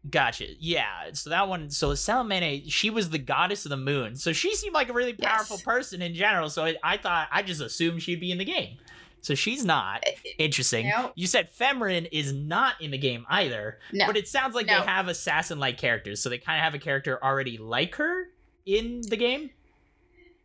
[0.10, 0.45] Gotcha.
[0.60, 0.86] Yeah.
[1.14, 1.72] So that one.
[1.72, 4.16] So Selemene, she was the goddess of the moon.
[4.16, 5.32] So she seemed like a really Yes.
[5.32, 6.49] powerful person in general.
[6.49, 8.78] So I, I thought I just assumed she'd be in the game.
[9.26, 10.03] So she's not.
[10.38, 10.88] Interesting.
[10.95, 11.13] Nope.
[11.15, 13.80] You said Fymryn is not in the game either.
[13.91, 14.05] No.
[14.05, 14.82] But it sounds like No.
[14.82, 18.28] they have assassin-like characters, so they kind of have a character already like her
[18.67, 19.49] in the game.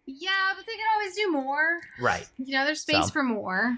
[0.07, 1.81] yeah, but they can always do more.
[2.01, 2.27] Right.
[2.39, 3.11] You know, there's space So.
[3.13, 3.77] for more.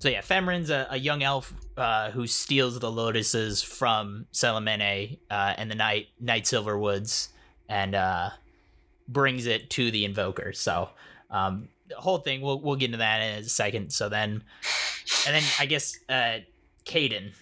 [0.00, 5.54] So yeah, Fymryn's a, a young elf uh, who steals the lotuses from Selemene uh,
[5.56, 7.28] and the Night Night Silverwoods
[7.68, 8.30] and uh,
[9.06, 10.52] brings it to the Invoker.
[10.52, 10.88] So
[11.30, 13.92] um, the whole thing, we'll we'll get into that in a second.
[13.92, 14.42] So then,
[15.26, 16.38] and then I guess uh,
[16.84, 17.32] Kaden.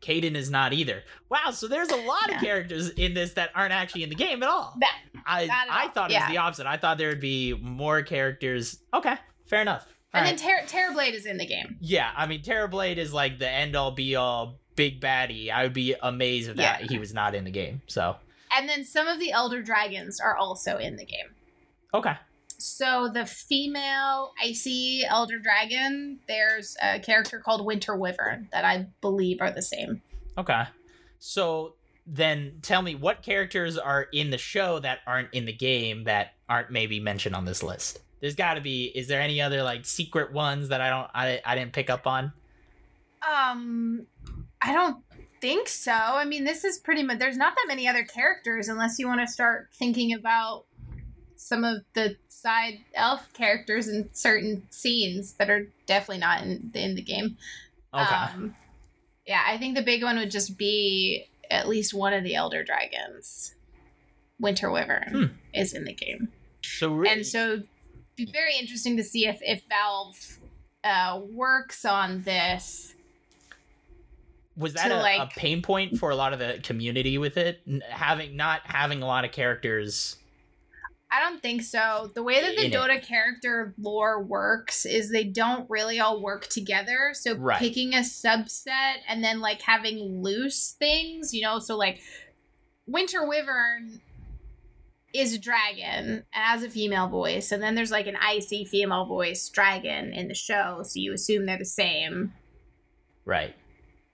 [0.00, 1.02] Kaden is not either.
[1.28, 2.36] Wow, so there's a lot Yeah.
[2.36, 4.74] of characters in this that aren't actually in the game at all.
[4.80, 4.96] That-
[5.26, 5.88] I at I all.
[5.90, 6.66] thought it was the opposite.
[6.66, 8.78] I thought there would be more characters.
[8.94, 9.16] Okay,
[9.46, 9.86] fair enough.
[10.14, 10.38] And All right.
[10.38, 11.76] then Ter- Terrorblade is in the game.
[11.80, 15.50] Yeah, I mean, Terrorblade is like the end all be all big baddie.
[15.50, 17.82] I would be amazed if that he was not in the game.
[17.88, 18.16] So
[18.56, 21.34] And then some of the Elder Dragons are also in the game.
[21.92, 22.14] okay,
[22.58, 29.40] So the female icy elder dragon, there's a character called Winter Wyvern that I believe
[29.40, 30.02] are the same.
[30.36, 30.64] okay.
[31.20, 31.74] So
[32.06, 36.34] then tell me what characters are in the show that aren't in the game that
[36.48, 38.00] aren't maybe mentioned on this list.
[38.20, 38.86] There's got to be.
[38.86, 42.06] Is there any other like secret ones that I don't I I didn't pick up
[42.06, 42.32] on?
[43.28, 44.06] Um,
[44.62, 44.96] I don't
[45.40, 45.92] think so.
[45.92, 47.18] I mean, this is pretty much.
[47.18, 50.64] There's not that many other characters unless you want to start thinking about
[51.40, 56.94] some of the side elf characters in certain scenes that are definitely not in in
[56.96, 57.36] the game.
[57.94, 58.02] Okay.
[58.14, 58.56] Um,
[59.26, 62.64] yeah, I think the big one would just be at least one of the elder
[62.64, 63.54] dragons.
[64.40, 65.24] Winter Wyvern Hmm.
[65.54, 66.28] is in the game,
[66.62, 67.62] so and so
[68.16, 70.38] be very interesting to see if if Valve
[70.84, 72.94] uh, works on this.
[74.56, 77.60] was that a, a pain point for a lot of the community with it
[77.90, 80.17] having not having a lot of characters?
[81.10, 82.10] I don't think so.
[82.14, 82.76] The way that the In it.
[82.76, 87.12] Dota character lore works is they don't really all work together.
[87.14, 87.58] So Right.
[87.58, 92.00] picking a subset and then like having loose things, you know, so like
[92.86, 94.00] Winter Wyvern
[95.14, 99.06] is a dragon and has a female voice, and then there's like an icy female
[99.06, 102.34] voice dragon in the show, so you assume they're the same.
[103.24, 103.54] Right.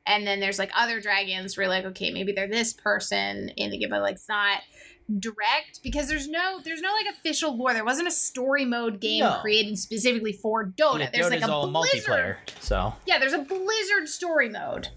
[0.07, 3.78] And then there's like other dragons where like, okay, maybe they're this person in the
[3.78, 4.61] game, but like it's not
[5.20, 7.74] direct because there's no there's no like official lore.
[7.74, 9.38] There wasn't a story mode game No.
[9.42, 11.00] created specifically for Dota.
[11.00, 12.02] Yeah, there's Dota's like a all Blizzard.
[12.05, 12.36] multiplayer.
[12.61, 14.88] So Yeah, there's a Blizzard story mode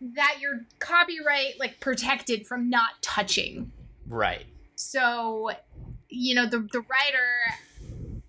[0.00, 3.72] that you're copyright like protected from not touching.
[4.06, 4.46] right.
[4.76, 5.50] So,
[6.08, 7.58] you know, the the writer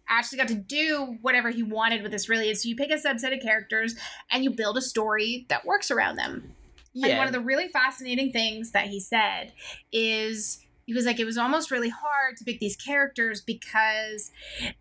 [0.10, 2.96] actually got to do whatever he wanted with this really is so you pick a
[2.96, 3.96] subset of characters
[4.30, 6.54] and you build a story that works around them.
[6.94, 7.08] Yeah.
[7.08, 9.54] And one of the really fascinating things that he said
[9.94, 14.32] is he was like, it was almost really hard to pick these characters because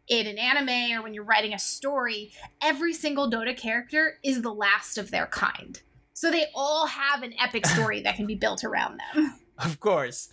[0.08, 2.32] in an anime or when you're writing a story,
[2.62, 5.80] every single Dota character is the last of their kind.
[6.12, 9.39] So they all have an epic story that can be built around them.
[9.64, 10.28] Of course.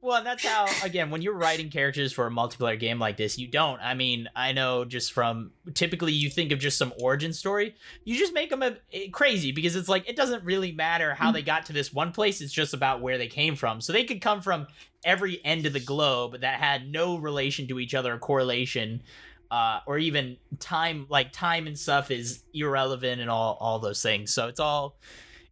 [0.00, 3.46] Well, that's how again when you're writing characters for a multiplayer game like this, you
[3.46, 3.78] don't.
[3.80, 7.74] I mean, I know just from typically you think of just some origin story,
[8.04, 11.30] you just make them a, a, crazy because it's like it doesn't really matter how
[11.30, 12.40] they got to this one place.
[12.40, 13.82] It's just about where they came from.
[13.82, 14.66] So they could come from
[15.04, 19.02] every end of the globe that had no relation to each other or correlation.
[19.50, 24.32] Uh, or even time like time and stuff is irrelevant and all all those things
[24.32, 24.96] so it's all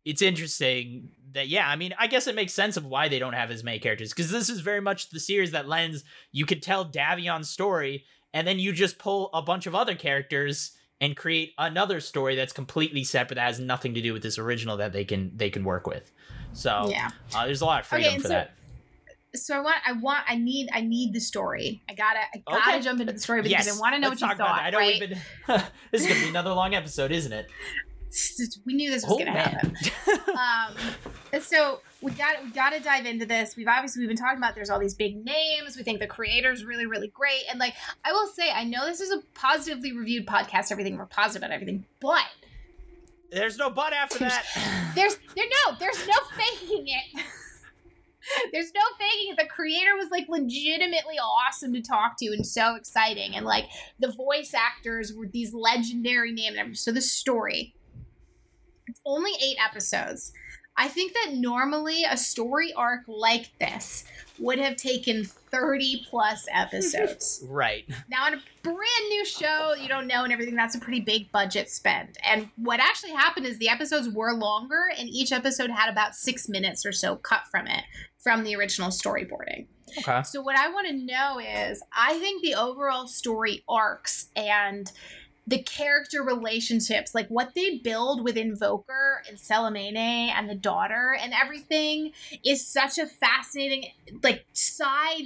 [0.08, 3.34] it's interesting that yeah, I mean, I guess it makes sense of why they don't
[3.34, 6.02] have as many characters because this is very much the series that lends
[6.32, 10.72] you could tell Davion's story and then you just pull a bunch of other characters
[10.98, 14.78] and create another story that's completely separate that has nothing to do with this original
[14.78, 16.10] that they can they can work with.
[16.54, 18.54] So yeah, uh, there's a lot of freedom okay, for so, that.
[19.34, 21.82] So I want, I want, I need, I need the story.
[21.86, 22.80] I gotta, I gotta okay.
[22.80, 23.76] jump into the story because yes.
[23.76, 24.62] I want to know Let's what you thought.
[24.62, 24.98] I know right?
[24.98, 25.18] we've been.
[25.92, 27.46] this is gonna be another long episode, isn't it?
[28.64, 29.76] We knew this was oh, going to happen.
[31.34, 33.56] um, so we got we got to dive into this.
[33.56, 35.76] We've obviously we've been talking about there's all these big names.
[35.76, 39.00] We think the creator's really really great, and like I will say, I know this
[39.00, 40.72] is a positively reviewed podcast.
[40.72, 42.24] Everything we're positive about everything, but
[43.30, 44.92] there's no but after there's, that.
[44.94, 47.24] There's there no there's no faking it.
[48.52, 49.38] There's no faking it.
[49.38, 53.34] The creator was like legitimately awesome to talk to and so exciting.
[53.34, 53.64] And like
[54.00, 56.80] the voice actors were these legendary names.
[56.80, 57.74] So the story
[58.88, 60.32] it's only eight episodes.
[60.80, 64.04] I think that normally a story arc like this
[64.38, 67.44] would have taken 30 plus episodes.
[67.48, 67.84] right.
[68.08, 71.32] Now, on a brand new show, you don't know and everything, that's a pretty big
[71.32, 72.16] budget spend.
[72.24, 76.48] And what actually happened is the episodes were longer, and each episode had about six
[76.48, 77.82] minutes or so cut from it
[78.18, 79.66] from the original storyboarding.
[79.98, 80.22] Okay.
[80.22, 84.92] So, what I want to know is I think the overall story arcs and
[85.48, 91.32] the character relationships, like what they build with Invoker and Selemene and the daughter and
[91.32, 92.12] everything
[92.44, 93.86] is such a fascinating
[94.22, 95.24] like side.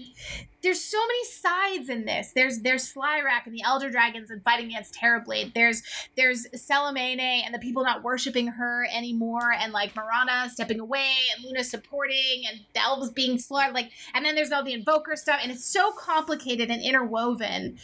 [0.63, 2.31] There's so many sides in this.
[2.37, 5.55] There's there's Slyrak and the Elder Dragons and fighting against Terrorblade.
[5.55, 5.83] There's
[6.17, 11.45] there's Selemene and the people not worshiping her anymore and like Mirana stepping away and
[11.45, 13.75] Luna supporting and the elves being slaughtered.
[13.75, 17.79] Like and then there's all the Invoker stuff and it's so complicated and interwoven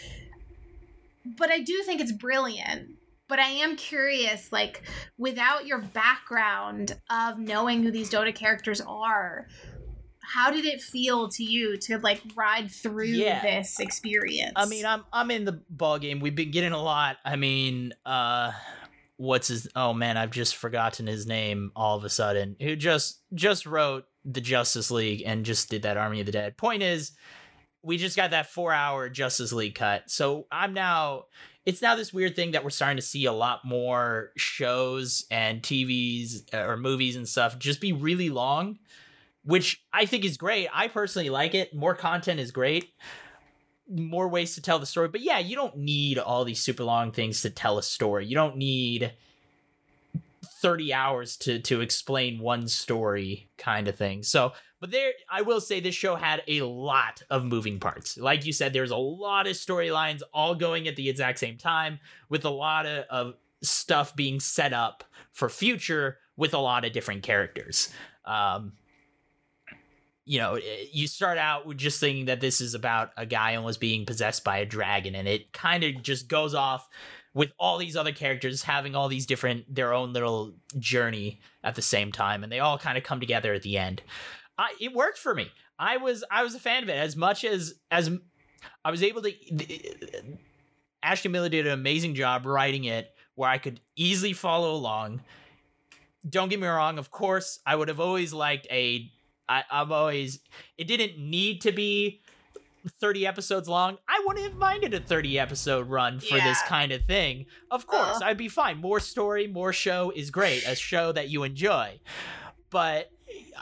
[1.37, 2.91] but I do think it's brilliant.
[3.29, 4.83] But I am curious, like,
[5.18, 9.49] without your background of knowing who these Dota characters are,
[10.20, 13.41] how did it feel to you to like ride through yeah.
[13.43, 14.53] this experience?
[14.57, 16.20] I mean, I'm I'm in the ball game.
[16.20, 17.16] We've been getting a lot.
[17.24, 18.53] I mean, uh
[19.16, 22.57] what's his oh man, I've just forgotten his name all of a sudden.
[22.61, 26.57] Who just just wrote the Justice League and just did that Army of the Dead.
[26.59, 27.12] Point is,
[27.89, 30.11] we just got that four hour Justice League cut.
[30.11, 31.24] So I'm now,
[31.64, 35.62] it's now this weird thing that we're starting to see a lot more shows and
[35.62, 38.78] TVs uh, or movies and stuff just be really long,
[39.43, 40.68] which I think is great.
[40.70, 41.74] I personally like it.
[41.74, 42.93] More content is great.
[43.89, 45.09] More ways to tell the story.
[45.09, 48.26] But yeah, you don't need all these super long things to tell a story.
[48.26, 49.14] You don't need
[50.61, 54.22] 30 hours to to explain one story kind of thing.
[54.22, 58.16] So but there, I will say this show had a lot of moving parts.
[58.16, 61.99] Like you said, there's a lot of storylines all going at the exact same time,
[62.29, 66.93] with a lot of, of stuff being set up for future with a lot of
[66.93, 67.89] different characters.
[68.24, 68.72] Um,
[70.24, 70.59] you know,
[70.93, 74.45] you start out with just thinking that this is about a guy almost being possessed
[74.45, 76.87] by a dragon, and it kind of just goes off
[77.35, 81.83] with all these other characters having all these different their own little journey at the
[81.83, 84.03] same time, and they all kind of come together at the end.
[84.59, 85.50] I, it worked for me.
[85.78, 88.11] I was I was a fan of it as much as as
[88.84, 89.32] I was able to.
[91.02, 95.22] Ashley Miller did an amazing job writing it, where I could easily follow along.
[96.28, 96.98] Don't get me wrong.
[96.98, 99.11] Of course, I would have always liked a.
[99.48, 100.40] I, I'm always.
[100.76, 102.20] It didn't need to be
[103.00, 103.98] 30 episodes long.
[104.09, 106.44] I wouldn't have minded a 30 episode run for yeah.
[106.44, 107.46] this kind of thing.
[107.70, 108.24] Of course, uh.
[108.24, 108.78] I'd be fine.
[108.78, 110.66] More story, more show is great.
[110.66, 112.00] A show that you enjoy.
[112.70, 113.11] But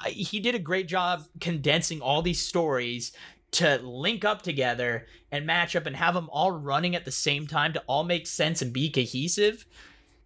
[0.07, 3.12] he did a great job condensing all these stories
[3.53, 7.47] to link up together and match up and have them all running at the same
[7.47, 9.67] time to all make sense and be cohesive.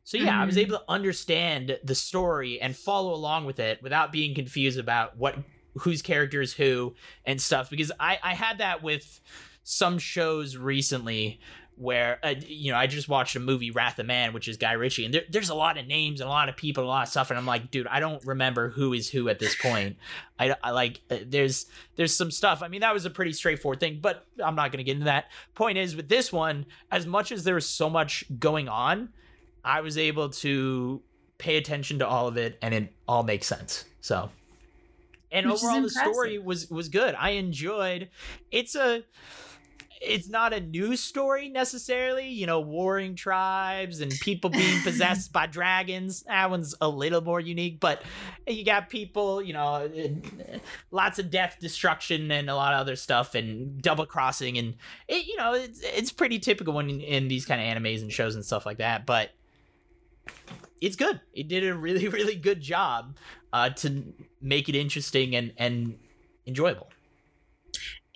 [0.04, 0.40] So yeah, mm-hmm.
[0.40, 0.72] I was mm-hmm.
[0.72, 5.36] able to understand the story and follow along with it without being confused about what
[5.78, 9.20] whose character is who and stuff because I I had that with
[9.62, 11.38] some shows recently
[11.80, 14.72] where uh, you know I just watched a movie Wrath of Man, which is Guy
[14.72, 17.04] Ritchie, and there, there's a lot of names and a lot of people, a lot
[17.04, 19.96] of stuff, and I'm like, dude, I don't remember who is who at this point.
[20.38, 21.66] I, I like uh, there's
[21.96, 22.62] there's some stuff.
[22.62, 25.30] I mean, that was a pretty straightforward thing, but I'm not gonna get into that.
[25.54, 29.08] Point is, with this one, as much as there was so much going on,
[29.64, 31.00] I was able to
[31.38, 33.86] pay attention to all of it, and it all makes sense.
[34.02, 34.30] So
[35.32, 37.14] and Which overall the story was was good.
[37.18, 38.10] I enjoyed.
[38.50, 39.04] It's a
[40.00, 45.46] it's not a new story necessarily, you know, warring tribes and people being possessed by
[45.46, 46.22] dragons.
[46.22, 48.02] That one's a little more unique, but
[48.46, 49.90] you got people, you know,
[50.90, 54.74] lots of death, destruction, and a lot of other stuff, and double crossing, and
[55.06, 58.34] it, you know, it's, it's pretty typical in, in these kind of animes and shows
[58.34, 59.04] and stuff like that.
[59.04, 59.30] But
[60.80, 61.20] it's good.
[61.34, 63.16] It did a really, really good job
[63.52, 64.02] uh, to
[64.40, 65.98] make it interesting and and
[66.46, 66.88] enjoyable.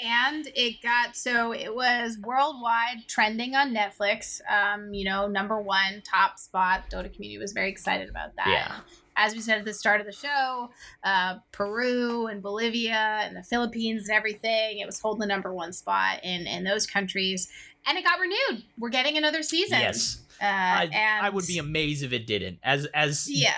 [0.05, 4.41] And it got so it was worldwide trending on Netflix.
[4.51, 6.91] Um, you know, number one top spot.
[6.91, 8.49] Dota community was very excited about that.
[8.49, 8.77] Yeah.
[9.17, 10.71] As we said at the start of the show,
[11.05, 15.73] uh, Peru and Bolivia and the Philippines and everything, it was holding the number one
[15.73, 17.49] spot in in those countries,
[17.87, 18.65] and it got renewed.
[18.77, 19.79] We're getting another season.
[19.79, 22.59] Yes, uh, I, and I would be amazed if it didn't.
[22.65, 23.55] As as Yeah,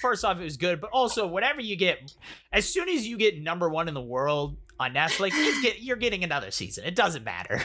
[0.00, 2.14] first off, it was good, but also whatever you get,
[2.50, 5.30] as soon as you get number one in the world on Netflix,
[5.62, 6.84] get, you're getting another season.
[6.84, 7.62] It doesn't matter.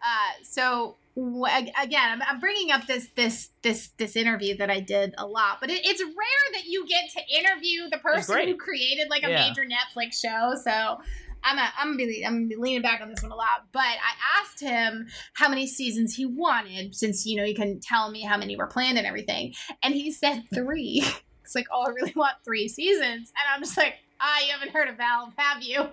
[0.00, 5.14] Uh, so again, I'm, I'm bringing up this this this this interview that I did
[5.18, 9.08] a lot, but it, it's rare that you get to interview the person who created
[9.10, 9.48] like a Yeah.
[9.48, 10.54] major Netflix show.
[10.62, 10.98] So.
[11.44, 13.66] I'm a, I'm gonna be I'm gonna be leaning back on this one a lot,
[13.72, 18.10] but I asked him how many seasons he wanted since you know he couldn't tell
[18.10, 21.06] me how many were planned and everything, and he said three.
[21.44, 24.70] It's like, oh, I really want three seasons, and I'm just like, ah, you haven't
[24.70, 25.88] heard of Valve, have you?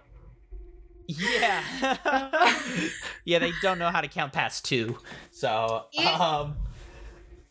[1.07, 1.61] Yeah,
[3.25, 4.97] yeah, they don't know how to count past two.
[5.31, 6.55] So, It- um,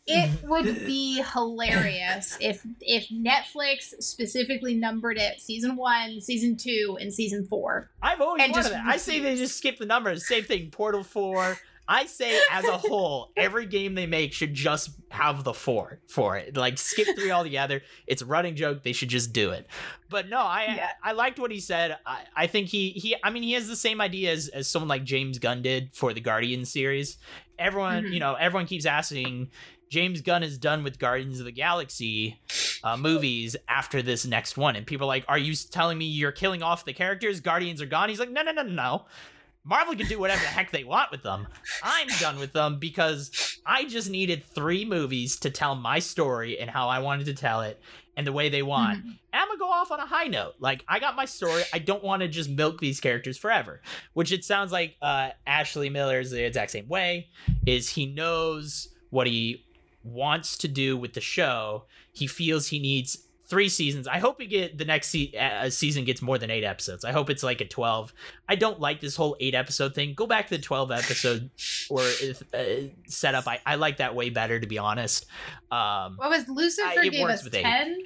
[0.07, 7.11] It would be hilarious if if Netflix specifically numbered it season one, season two, and
[7.13, 7.89] season four.
[8.03, 8.85] I've always And wanted just that.
[8.85, 10.27] I say they just skip the numbers.
[10.27, 10.69] Same thing.
[10.69, 11.57] Portal Four.
[11.87, 16.35] I say as a whole, every game they make should just have the four for
[16.37, 16.57] it.
[16.57, 17.81] Like skip three altogether.
[18.07, 18.83] It's a running joke.
[18.83, 19.67] They should just do it.
[20.09, 20.89] But no, I Yeah.
[21.03, 21.97] I liked what he said.
[22.05, 24.87] I, I think he he I mean he has the same idea as, as someone
[24.89, 27.17] like James Gunn did for the Guardian series.
[27.59, 28.13] Everyone, Mhm.
[28.13, 29.49] you know, everyone keeps asking
[29.89, 32.39] James Gunn is done with Guardians of the Galaxy
[32.83, 36.31] uh, movies after this next one, and people are like, "Are you telling me you're
[36.31, 37.39] killing off the characters?
[37.39, 39.05] Guardians are gone." He's like, "No, no, no, no, no.
[39.65, 41.47] Marvel can do whatever the heck they want with them.
[41.83, 46.69] I'm done with them because I just needed three movies to tell my story and
[46.69, 47.81] how I wanted to tell it
[48.15, 48.99] and the way they want.
[48.99, 49.09] Mhm.
[49.09, 50.53] And I'm gonna go off on a high note.
[50.59, 51.63] Like I got my story.
[51.73, 53.81] I don't want to just milk these characters forever.
[54.13, 57.29] Which it sounds like uh, Ashley Miller is the exact same way.
[57.65, 59.65] Is he knows what he
[60.03, 61.85] wants to do with the show.
[62.13, 64.07] He feels he needs three seasons.
[64.07, 67.05] I hope we get the next se- uh, season gets more than eight episodes.
[67.05, 68.13] I hope it's like a twelve.
[68.49, 70.13] I don't like this whole eight episode thing.
[70.13, 71.49] Go back to the twelve episode
[71.89, 72.01] or
[72.53, 72.63] uh,
[73.07, 73.47] setup.
[73.47, 75.25] I I like that way better to be honest.
[75.71, 77.97] Um, What was Lucifer I- it gave us ten?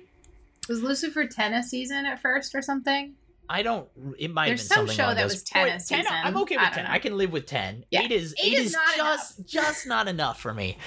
[0.68, 3.16] Was Lucifer ten a season at first or something?
[3.52, 3.88] I don't.
[4.20, 6.06] It might There's have been some something show that those- was 10 a Wait, season.
[6.12, 6.84] I'm okay with don't ten.
[6.84, 6.92] know.
[6.92, 7.84] I can live with ten.
[7.90, 8.02] Yeah.
[8.04, 10.78] Eight is Eight eight is is not just just not enough for me.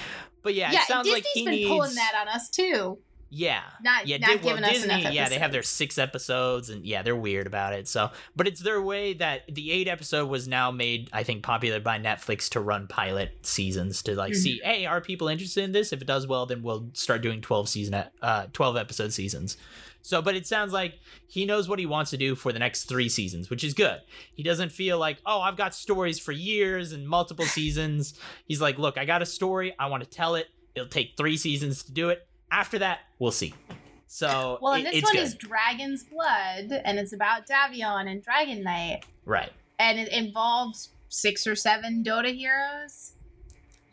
[0.43, 1.69] But yeah, yeah, it sounds Disney's like he been needs.
[1.69, 2.99] pulling that on us too.
[3.35, 3.63] Yeah.
[3.81, 7.47] Not yeah, not well, Disney, yeah, they have their six episodes, and yeah, they're weird
[7.47, 7.87] about it.
[7.87, 11.79] So, but it's their way that the eight episode was now made, I think, popular
[11.79, 15.91] by Netflix to run pilot seasons to like see, hey, are people interested in this?
[15.91, 19.57] If it does well, then we'll start doing twelve season, uh, twelve episode seasons.
[20.03, 22.83] So, but it sounds like he knows what he wants to do for the next
[22.83, 23.99] three seasons, which is good.
[24.35, 28.13] He doesn't feel like, oh, I've got stories for years and multiple seasons.
[28.45, 29.73] He's like, look, I got a story.
[29.79, 30.49] I want to tell it.
[30.75, 32.27] It'll take three seasons to do it.
[32.53, 33.53] After that, we'll see.
[34.05, 35.23] So, Well, it- this it's one good.
[35.23, 39.51] is Dragon's Blood, and it's about Davion and Dragon Knight, right.
[39.79, 43.13] and it involves six or seven Dota heroes.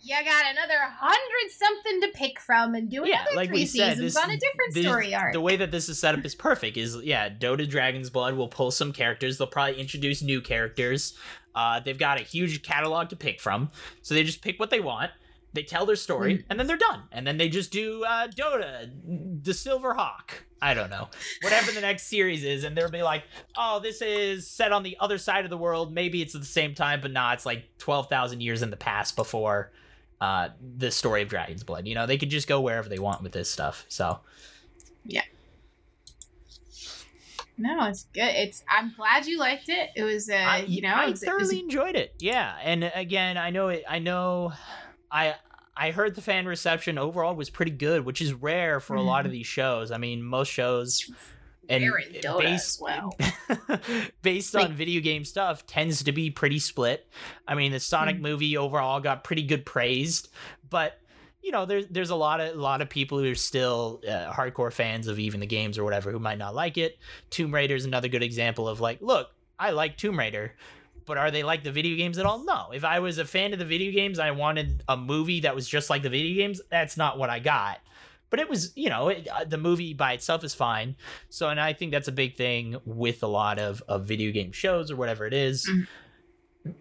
[0.02, 3.92] You got another hundred something to pick from, and do Yeah, another like three said,
[3.94, 5.32] seasons this- on a different this- story arc.
[5.32, 6.76] The way that this is set up is perfect.
[6.76, 9.38] Is yeah, Dota Dragon's Blood will pull some characters.
[9.38, 11.16] They'll probably introduce new characters.
[11.54, 13.70] Uh, they've got a huge catalog to pick from,
[14.02, 15.10] so they just pick what they want.
[15.52, 16.44] They tell their story, Mhm.
[16.48, 17.02] and then they're done.
[17.10, 18.88] And then they just do uh, Dota,
[19.42, 20.44] the Silver Hawk.
[20.62, 21.08] I don't know,
[21.42, 23.24] whatever the next series is, and they'll be like,
[23.56, 25.92] "Oh, this is set on the other side of the world.
[25.92, 27.34] Maybe it's at the same time, but not.
[27.34, 29.72] It's like twelve thousand years in the past before."
[30.20, 31.86] Uh, the story of Dragon's Blood.
[31.88, 33.86] You know, they could just go wherever they want with this stuff.
[33.88, 34.20] So,
[35.06, 35.22] yeah.
[37.56, 38.28] no, it's good.
[38.34, 38.62] It's.
[38.68, 39.90] I'm glad you liked it.
[39.96, 42.14] It was, uh, I, you know, I was, it thoroughly was enjoyed it.
[42.18, 43.84] Yeah, and again, I know it.
[43.88, 44.52] I know,
[45.10, 45.34] I
[45.76, 49.24] I heard the fan reception overall was pretty good, which is rare for a lot
[49.26, 49.90] of these shows.
[49.90, 51.10] I mean, most shows
[51.68, 51.84] and
[52.22, 53.16] based as well.
[54.22, 57.06] based Like- on video game stuff tends to be pretty split.
[57.46, 58.20] I mean, the Sonic Mhm.
[58.20, 60.28] movie overall got pretty good praised,
[60.68, 60.98] but
[61.42, 64.30] you know, there's there's a lot of a lot of people who are still uh,
[64.32, 66.98] hardcore fans of even the games or whatever who might not like it.
[67.30, 70.54] Tomb Raider is another good example of like, look, I like Tomb Raider,
[71.10, 72.44] but are they like the video games at all?
[72.44, 72.70] No.
[72.72, 75.68] If I was a fan of the video games, I wanted a movie that was
[75.68, 76.60] just like the video games.
[76.70, 77.80] That's not what I got.
[78.30, 80.94] But it was, you know, it, uh, the movie by itself is fine.
[81.28, 84.52] So, and I think that's a big thing with a lot of, of video game
[84.52, 85.68] shows or whatever it is.
[85.68, 86.74] Mhm.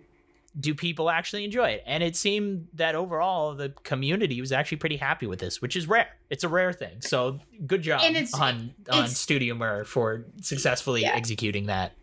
[0.59, 1.83] Do people actually enjoy it?
[1.87, 5.87] And it seemed that overall the community was actually pretty happy with this, which is
[5.87, 6.09] rare.
[6.29, 7.01] It's a rare thing.
[7.01, 11.15] So good job And it's- on on it's- Studio Mir for successfully Yeah.
[11.15, 11.93] executing that.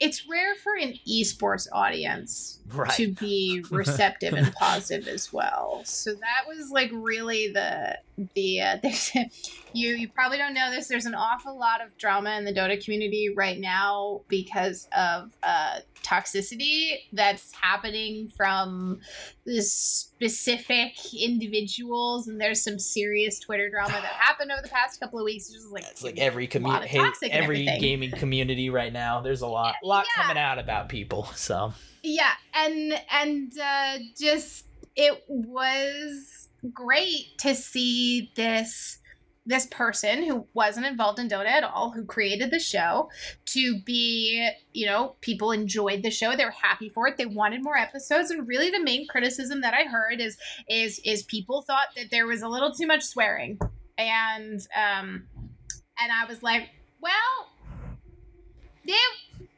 [0.00, 2.90] It's rare for an esports audience Right.
[2.92, 5.82] to be receptive and positive as well.
[5.84, 7.98] So that was like really the
[8.34, 8.76] the uh,
[9.72, 10.88] you you probably don't know this.
[10.88, 15.80] There's an awful lot of drama in the Dota community right now because of uh,
[16.02, 19.00] toxicity that's happening from
[19.44, 25.18] this specific individuals, and there's some serious Twitter drama that happened over the past couple
[25.18, 25.46] of weeks.
[25.46, 29.20] It's just like It's like every community, of hey, toxic every gaming community right now.
[29.20, 30.22] There's a lot, lot Yeah.
[30.22, 31.24] coming out about people.
[31.34, 38.98] So yeah and and uh just it was great to see this
[39.46, 43.10] this person who wasn't involved in Dota at all, who created the show,
[43.44, 46.34] to be, you know, people enjoyed the show.
[46.34, 47.18] They were happy for it.
[47.18, 48.30] They wanted more episodes.
[48.30, 50.38] And really the main criticism that I heard is
[50.68, 53.58] is is people thought that there was a little too much swearing.
[53.98, 55.26] And um
[55.98, 56.70] and I was like,
[57.02, 57.50] well,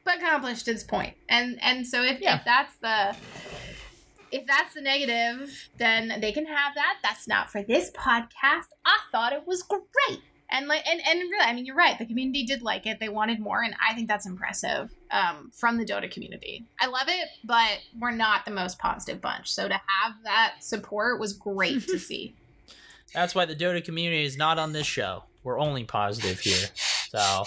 [0.07, 1.15] accomplished its point.
[1.29, 2.37] And and so if, Yeah.
[2.39, 3.15] if that's the
[4.31, 6.97] if that's the negative, then they can have that.
[7.03, 8.65] That's not for this podcast.
[8.85, 10.19] I thought it was great.
[10.49, 12.99] And like and, and really, I mean you're right, the community did like it.
[13.01, 16.65] They wanted more, and I think that's impressive um, from the Dota community.
[16.79, 19.51] I love it, but we're not the most positive bunch.
[19.51, 22.33] So to have that support was great to see.
[23.13, 25.23] that's why the Dota community is not on this show.
[25.43, 26.67] We're only positive here.
[27.09, 27.43] So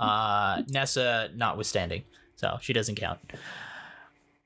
[0.00, 2.04] uh, Nessa notwithstanding,
[2.36, 3.20] so she doesn't count.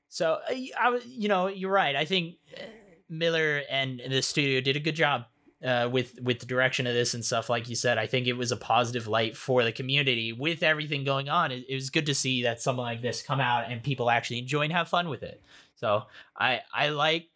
[0.09, 1.95] So uh, I, you know, you're right.
[1.95, 2.63] I think uh,
[3.09, 5.25] Miller and the studio did a good job
[5.63, 7.49] uh, with with the direction of this and stuff.
[7.49, 11.03] Like you said, I think it was a positive light for the community with everything
[11.03, 11.51] going on.
[11.51, 14.39] It, it was good to see that something like this come out and people actually
[14.39, 15.41] enjoy and have fun with it.
[15.75, 16.03] So
[16.37, 17.27] I I like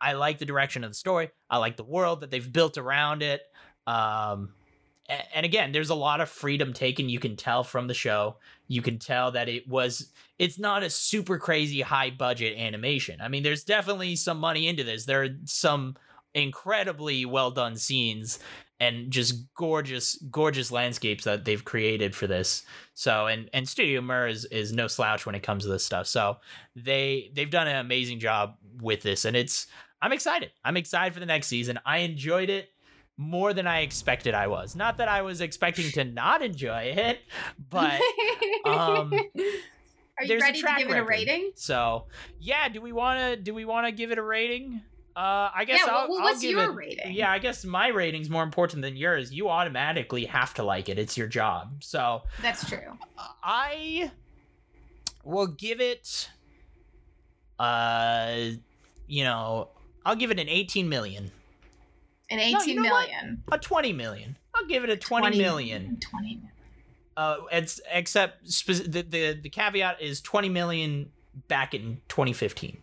[0.00, 1.30] I like the direction of the story.
[1.48, 3.42] I like the world that they've built around it.
[3.86, 4.50] Um,
[5.08, 7.08] and again, there's a lot of freedom taken.
[7.08, 8.36] You can tell from the show.
[8.68, 10.12] You can tell that it was.
[10.38, 13.20] It's not a super crazy high budget animation.
[13.20, 15.04] I mean, there's definitely some money into this.
[15.04, 15.96] There are some
[16.34, 18.38] incredibly well done scenes
[18.78, 22.64] and just gorgeous, gorgeous landscapes that they've created for this.
[22.94, 26.06] So, and and Studio Mir is is no slouch when it comes to this stuff.
[26.06, 26.38] So
[26.74, 29.66] they they've done an amazing job with this, and it's.
[30.02, 30.52] I'm excited.
[30.62, 31.78] I'm excited for the next season.
[31.86, 32.68] I enjoyed it
[33.16, 34.76] more than I expected I was.
[34.76, 37.20] Not that I was expecting to not enjoy it,
[37.70, 38.00] but
[38.64, 39.12] um,
[40.18, 41.52] Are you ready to give it a rating?
[41.54, 42.04] so
[42.40, 42.68] yeah.
[42.68, 43.36] Do we want to?
[43.36, 44.82] Do we want to give it a rating?
[45.16, 46.74] Uh, I guess yeah, I'll, well, I'll give your it.
[46.74, 47.12] rating?
[47.14, 49.32] Yeah, I guess my rating's more important than yours.
[49.32, 50.98] You automatically have to like it.
[50.98, 51.82] It's your job.
[51.82, 52.98] So That's true.
[53.42, 54.10] I
[55.24, 56.28] will give it
[57.58, 58.36] uh
[59.06, 59.68] you know,
[60.04, 61.30] I'll give it an 18 million.
[62.30, 63.42] An No, eighteen you know million.
[63.52, 64.36] A 20 million.
[64.54, 65.98] I'll give it a 20 million.
[66.00, 66.50] 20 million.
[67.16, 71.10] Uh it's except spe- the, the the caveat is 20 million
[71.48, 72.78] back in 2015.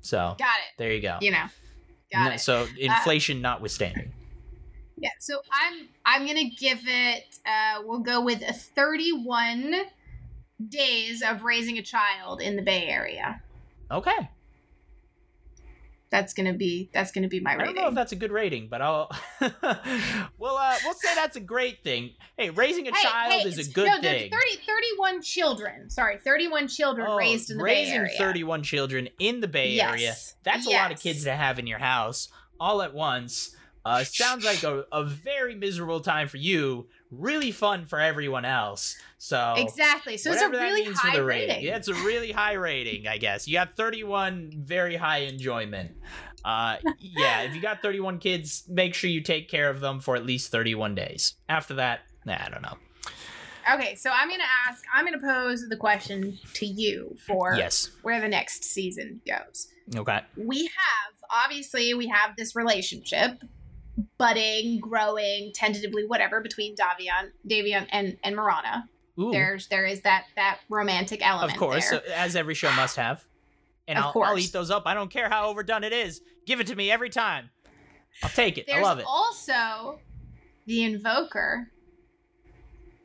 [0.00, 0.78] So, Got it.
[0.78, 1.18] there you go.
[1.20, 1.44] You know.
[2.12, 2.38] Got N- it.
[2.38, 4.12] So, inflation notwithstanding.
[4.98, 7.38] Yeah, so I'm I'm gonna give it.
[7.44, 9.74] Uh, we'll go with a 31
[10.68, 13.42] days of raising a child in the Bay Area.
[13.90, 14.30] Okay.
[16.08, 17.62] That's gonna be that's gonna be my rating.
[17.62, 19.10] I don't know if that's a good rating, but I'll
[20.38, 22.12] we'll uh, we'll say that's a great thing.
[22.36, 24.30] Hey, raising a Hey, child hey, is a good no, thing.
[24.30, 25.90] 30, 31 children.
[25.90, 28.02] Sorry, 31 children Oh, raised in the Bay Area.
[28.02, 29.90] Raising 31 children in the Bay Yes.
[29.92, 30.14] Area.
[30.44, 32.28] That's a lot of kids to have in your house
[32.60, 33.54] all at once.
[33.84, 36.88] Uh, sounds like a, a very miserable time for you.
[37.18, 38.96] Really fun for everyone else.
[39.18, 40.16] So Exactly.
[40.16, 41.48] So it's a that really means high for the rating.
[41.48, 41.64] rating.
[41.64, 43.48] Yeah, it's a really high rating, I guess.
[43.48, 45.92] You got 31 very high enjoyment.
[46.44, 50.14] Uh, yeah, if you got 31 kids, make sure you take care of them for
[50.16, 51.34] at least 31 days.
[51.48, 52.76] After that, nah, I don't know.
[53.74, 54.84] Okay, so I'm gonna ask.
[54.94, 57.90] I'm gonna pose the question to you for Yes.
[58.02, 59.68] where the next season goes.
[59.94, 60.20] Okay.
[60.36, 63.42] we have obviously we have this relationship
[64.18, 70.24] budding growing tentatively whatever between davion davion and and mirana Ooh, there's there is that
[70.36, 72.00] that romantic element of course, there.
[72.00, 73.24] uh, as every show must have.
[73.88, 74.82] And Of I'll, I'll eat those up.
[74.84, 76.20] I don't care how overdone it is.
[76.44, 77.48] Give it to me every time.
[78.22, 78.66] I'll take it.
[78.66, 79.06] There's I love it.
[79.08, 80.00] also
[80.66, 81.70] the Invoker,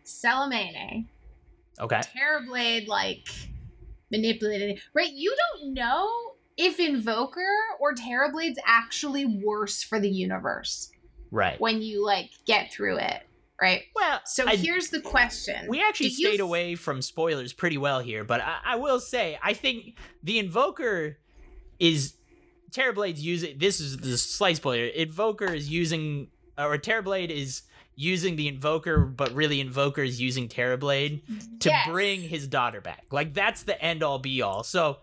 [0.04, 1.06] Selemene,
[1.80, 2.02] Okay.
[2.02, 3.28] Terrorblade, like
[4.12, 4.82] manipulated.
[4.94, 5.12] Right?
[5.14, 6.31] You don't know
[6.64, 7.42] if Invoker
[7.80, 10.92] or Terrorblade's actually worse for the universe
[11.32, 11.60] Right.
[11.60, 13.24] when you like get through it.
[13.62, 13.84] Right?
[13.96, 15.68] Well, So I- here's the question.
[15.70, 19.00] we actually Do stayed f- away from spoilers pretty well here, but I, I will
[19.00, 21.18] say I think the Invoker
[21.80, 22.16] is
[22.72, 23.58] Terrorblade's using.
[23.60, 24.86] This is the slight spoiler.
[24.86, 27.64] Invoker is using, or Terrorblade is
[27.96, 31.22] using the Invoker, but really Invoker is using Terrorblade
[31.60, 31.88] to Yes.
[31.88, 33.06] bring his daughter back.
[33.12, 34.64] Like that's the end all be all.
[34.64, 34.98] So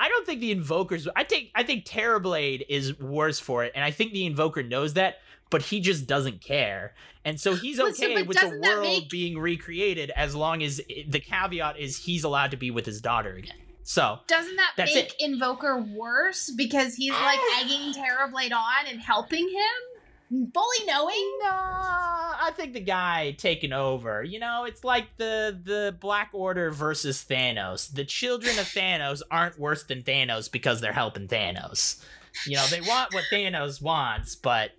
[0.00, 1.06] I don't think the Invokers.
[1.14, 4.94] I think I think Terrorblade is worse for it, and I think the Invoker knows
[4.94, 5.18] that,
[5.50, 6.94] but he just doesn't care,
[7.24, 11.20] and so he's okay with the world make- being recreated as long as it- the
[11.20, 13.56] caveat is he's allowed to be with his daughter again.
[13.82, 15.14] So Doesn't that make it.
[15.18, 19.89] Invoker worse because he's like egging Terrorblade on and helping him,
[20.30, 21.38] fully knowing?
[21.42, 24.22] No, I think the guy taking over.
[24.22, 27.92] You know, it's like the the Black Order versus Thanos.
[27.92, 32.02] The children of Thanos aren't worse than Thanos because they're helping Thanos.
[32.46, 34.70] You know, they want what Thanos wants, but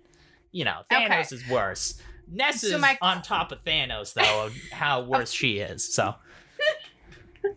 [0.52, 2.00] you know, Thanos is worse.
[2.30, 5.04] Ness So is my- on top of Thanos, though, of how oh.
[5.04, 5.84] worse she is.
[5.94, 6.14] So
[7.42, 7.48] The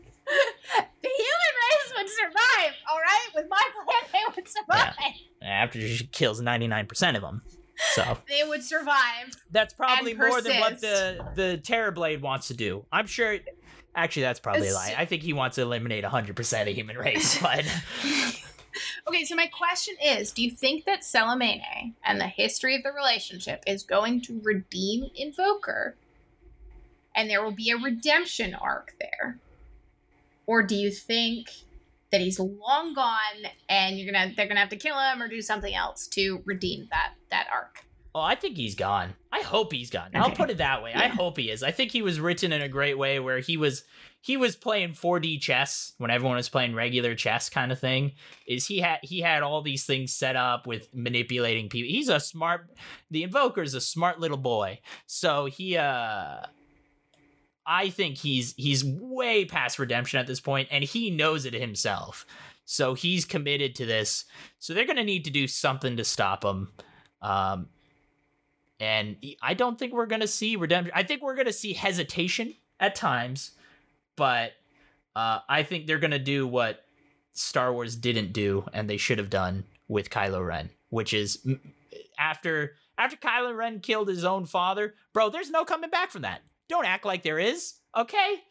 [1.03, 3.27] human race would survive, all right?
[3.35, 4.93] With my plan, they would survive.
[5.41, 7.41] after she kills ninety nine percent of them,
[7.93, 9.35] so They would survive.
[9.51, 12.85] that's probably more than what the the Terrorblade wants to do.
[12.91, 13.37] I'm sure.
[13.95, 14.93] Actually, that's probably a lie.
[14.97, 17.65] I think he wants to eliminate 100% of the human race, but
[19.07, 22.91] Okay, so my question is Do you think that Selemene and the history of the
[22.91, 25.95] relationship is going to redeem Invoker
[27.15, 29.37] and there will be a redemption arc there?
[30.45, 31.49] Or do you think
[32.11, 35.41] that he's long gone and you're gonna they're gonna have to kill him or do
[35.41, 37.85] something else to redeem that that arc?
[38.15, 39.13] oh, I think he's gone.
[39.31, 40.11] I hope he's gone.
[40.15, 40.93] I'll put it that way.
[40.93, 41.61] I hope he is.
[41.61, 43.83] I think he was written in a great way where he was
[44.21, 48.13] he was playing 4D chess when everyone was playing regular chess kind of thing.
[48.47, 51.89] Is he had he had all these things set up with manipulating people.
[51.89, 52.69] He's a smart
[53.11, 54.79] the invoker is a smart little boy.
[55.05, 56.37] So he uh
[57.65, 62.25] I think he's he's way past redemption at this point and he knows it himself.
[62.65, 64.25] So he's committed to this.
[64.59, 66.71] So they're going to need to do something to stop him.
[67.21, 67.69] Um
[68.79, 70.91] and I don't think we're going to see redemption.
[70.93, 73.51] I think we're going to see hesitation at times,
[74.15, 74.51] but
[75.15, 76.83] uh I think they're going to do what
[77.33, 81.45] Star Wars didn't do and they should have done with Kylo Ren, which is
[82.19, 86.41] after after Kylo Ren killed his own father, bro, there's no coming back from that.
[86.67, 88.43] Don't act like there is, okay?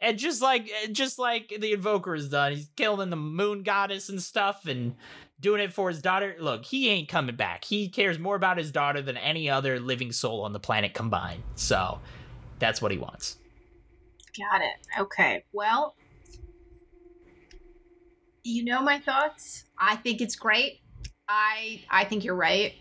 [0.00, 4.22] And just like just like the Invoker is done, he's killing the Moon Goddess and
[4.22, 4.94] stuff, and
[5.40, 6.36] doing it for his daughter.
[6.38, 7.64] Look, he ain't coming back.
[7.64, 11.42] He cares more about his daughter than any other living soul on the planet combined.
[11.56, 12.00] So
[12.58, 13.38] that's what he wants.
[14.38, 15.00] Got it.
[15.00, 15.44] Okay.
[15.52, 15.96] Well,
[18.44, 19.64] you know my thoughts.
[19.78, 20.80] I think it's great.
[21.28, 22.74] I I think you're right.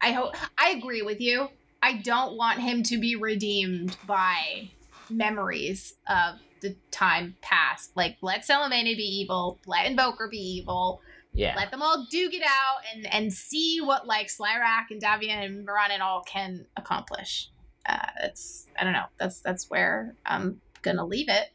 [0.00, 1.48] I hope I agree with you.
[1.86, 4.70] I don't want him to be redeemed by
[5.08, 7.92] memories of the time past.
[7.96, 11.00] Like let Selemene be evil, let Invoker be evil,
[11.32, 11.54] Yeah.
[11.56, 15.64] let them all duke it out and and see what like Slyrak and Davion and
[15.64, 17.50] Moran and all can accomplish.
[17.88, 19.06] Uh, that's I don't know.
[19.18, 21.52] That's that's where I'm gonna leave it.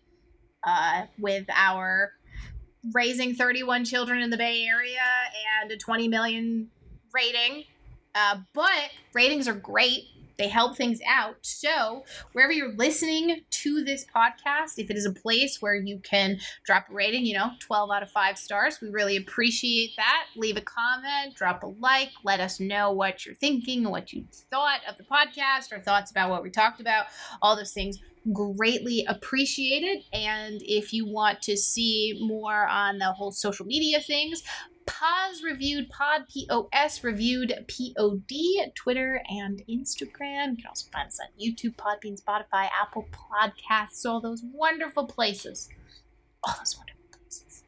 [0.64, 2.14] Uh, with our
[2.94, 5.02] raising 31 children in the Bay Area
[5.62, 6.70] and a 20 million
[7.14, 7.66] rating.
[8.16, 10.06] Uh, but ratings are great.
[10.38, 11.36] They help things out.
[11.42, 12.04] So,
[12.34, 16.90] wherever you're listening to this podcast, if it is a place where you can drop
[16.90, 20.26] a rating, you know, 12 out of 5 stars, we really appreciate that.
[20.36, 24.82] Leave a comment, drop a like, let us know what you're thinking, what you thought
[24.90, 27.06] of the podcast, or thoughts about what we talked about.
[27.42, 28.00] All those things
[28.34, 30.04] greatly appreciated.
[30.14, 34.44] And if you want to see more on the whole social media things,
[34.86, 40.52] Pause reviewed pod, P O S reviewed P O D, Twitter and Instagram.
[40.52, 45.70] You can also find us on YouTube, Podbean, Spotify, Apple Podcasts, all those wonderful places.
[46.44, 47.64] All those wonderful places.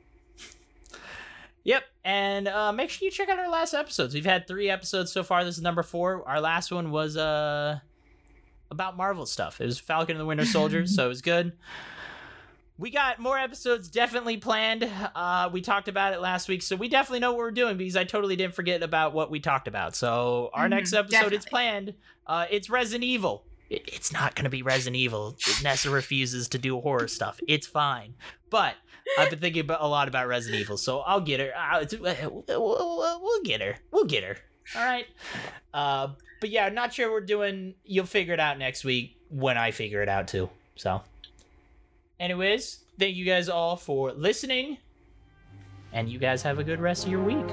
[1.63, 4.13] Yep, and uh, make sure you check out our last episodes.
[4.13, 5.43] We've had three episodes so far.
[5.45, 6.27] This is number four.
[6.27, 7.79] Our last one was uh
[8.71, 9.61] about Marvel stuff.
[9.61, 11.53] It was Falcon and the Winter Soldier, so it was good.
[12.77, 14.89] We got more episodes definitely planned.
[15.15, 17.95] Uh, we talked about it last week, so we definitely know what we're doing because
[17.95, 19.95] I totally didn't forget about what we talked about.
[19.95, 21.93] So our Mhm, next episode is planned.
[22.25, 23.45] Uh, it's Resident Evil.
[23.69, 25.37] It, it's not going to be Resident Evil.
[25.61, 27.39] Nessa refuses to do horror stuff.
[27.47, 28.15] It's fine,
[28.49, 28.73] but
[29.19, 31.51] I've been thinking about, a lot about Resident Evil, so I'll get her.
[31.55, 33.75] Uh, we'll, we'll- we'll get her.
[33.91, 34.37] We'll get her.
[34.75, 35.05] All right.
[35.73, 36.07] Uh,
[36.41, 37.75] but yeah, not sure we're doing.
[37.85, 40.49] You'll figure it out next week when I figure it out too.
[40.75, 41.01] So,
[42.19, 44.77] anyways, thank you guys all for listening,
[45.91, 47.47] and you guys have a good rest of your week.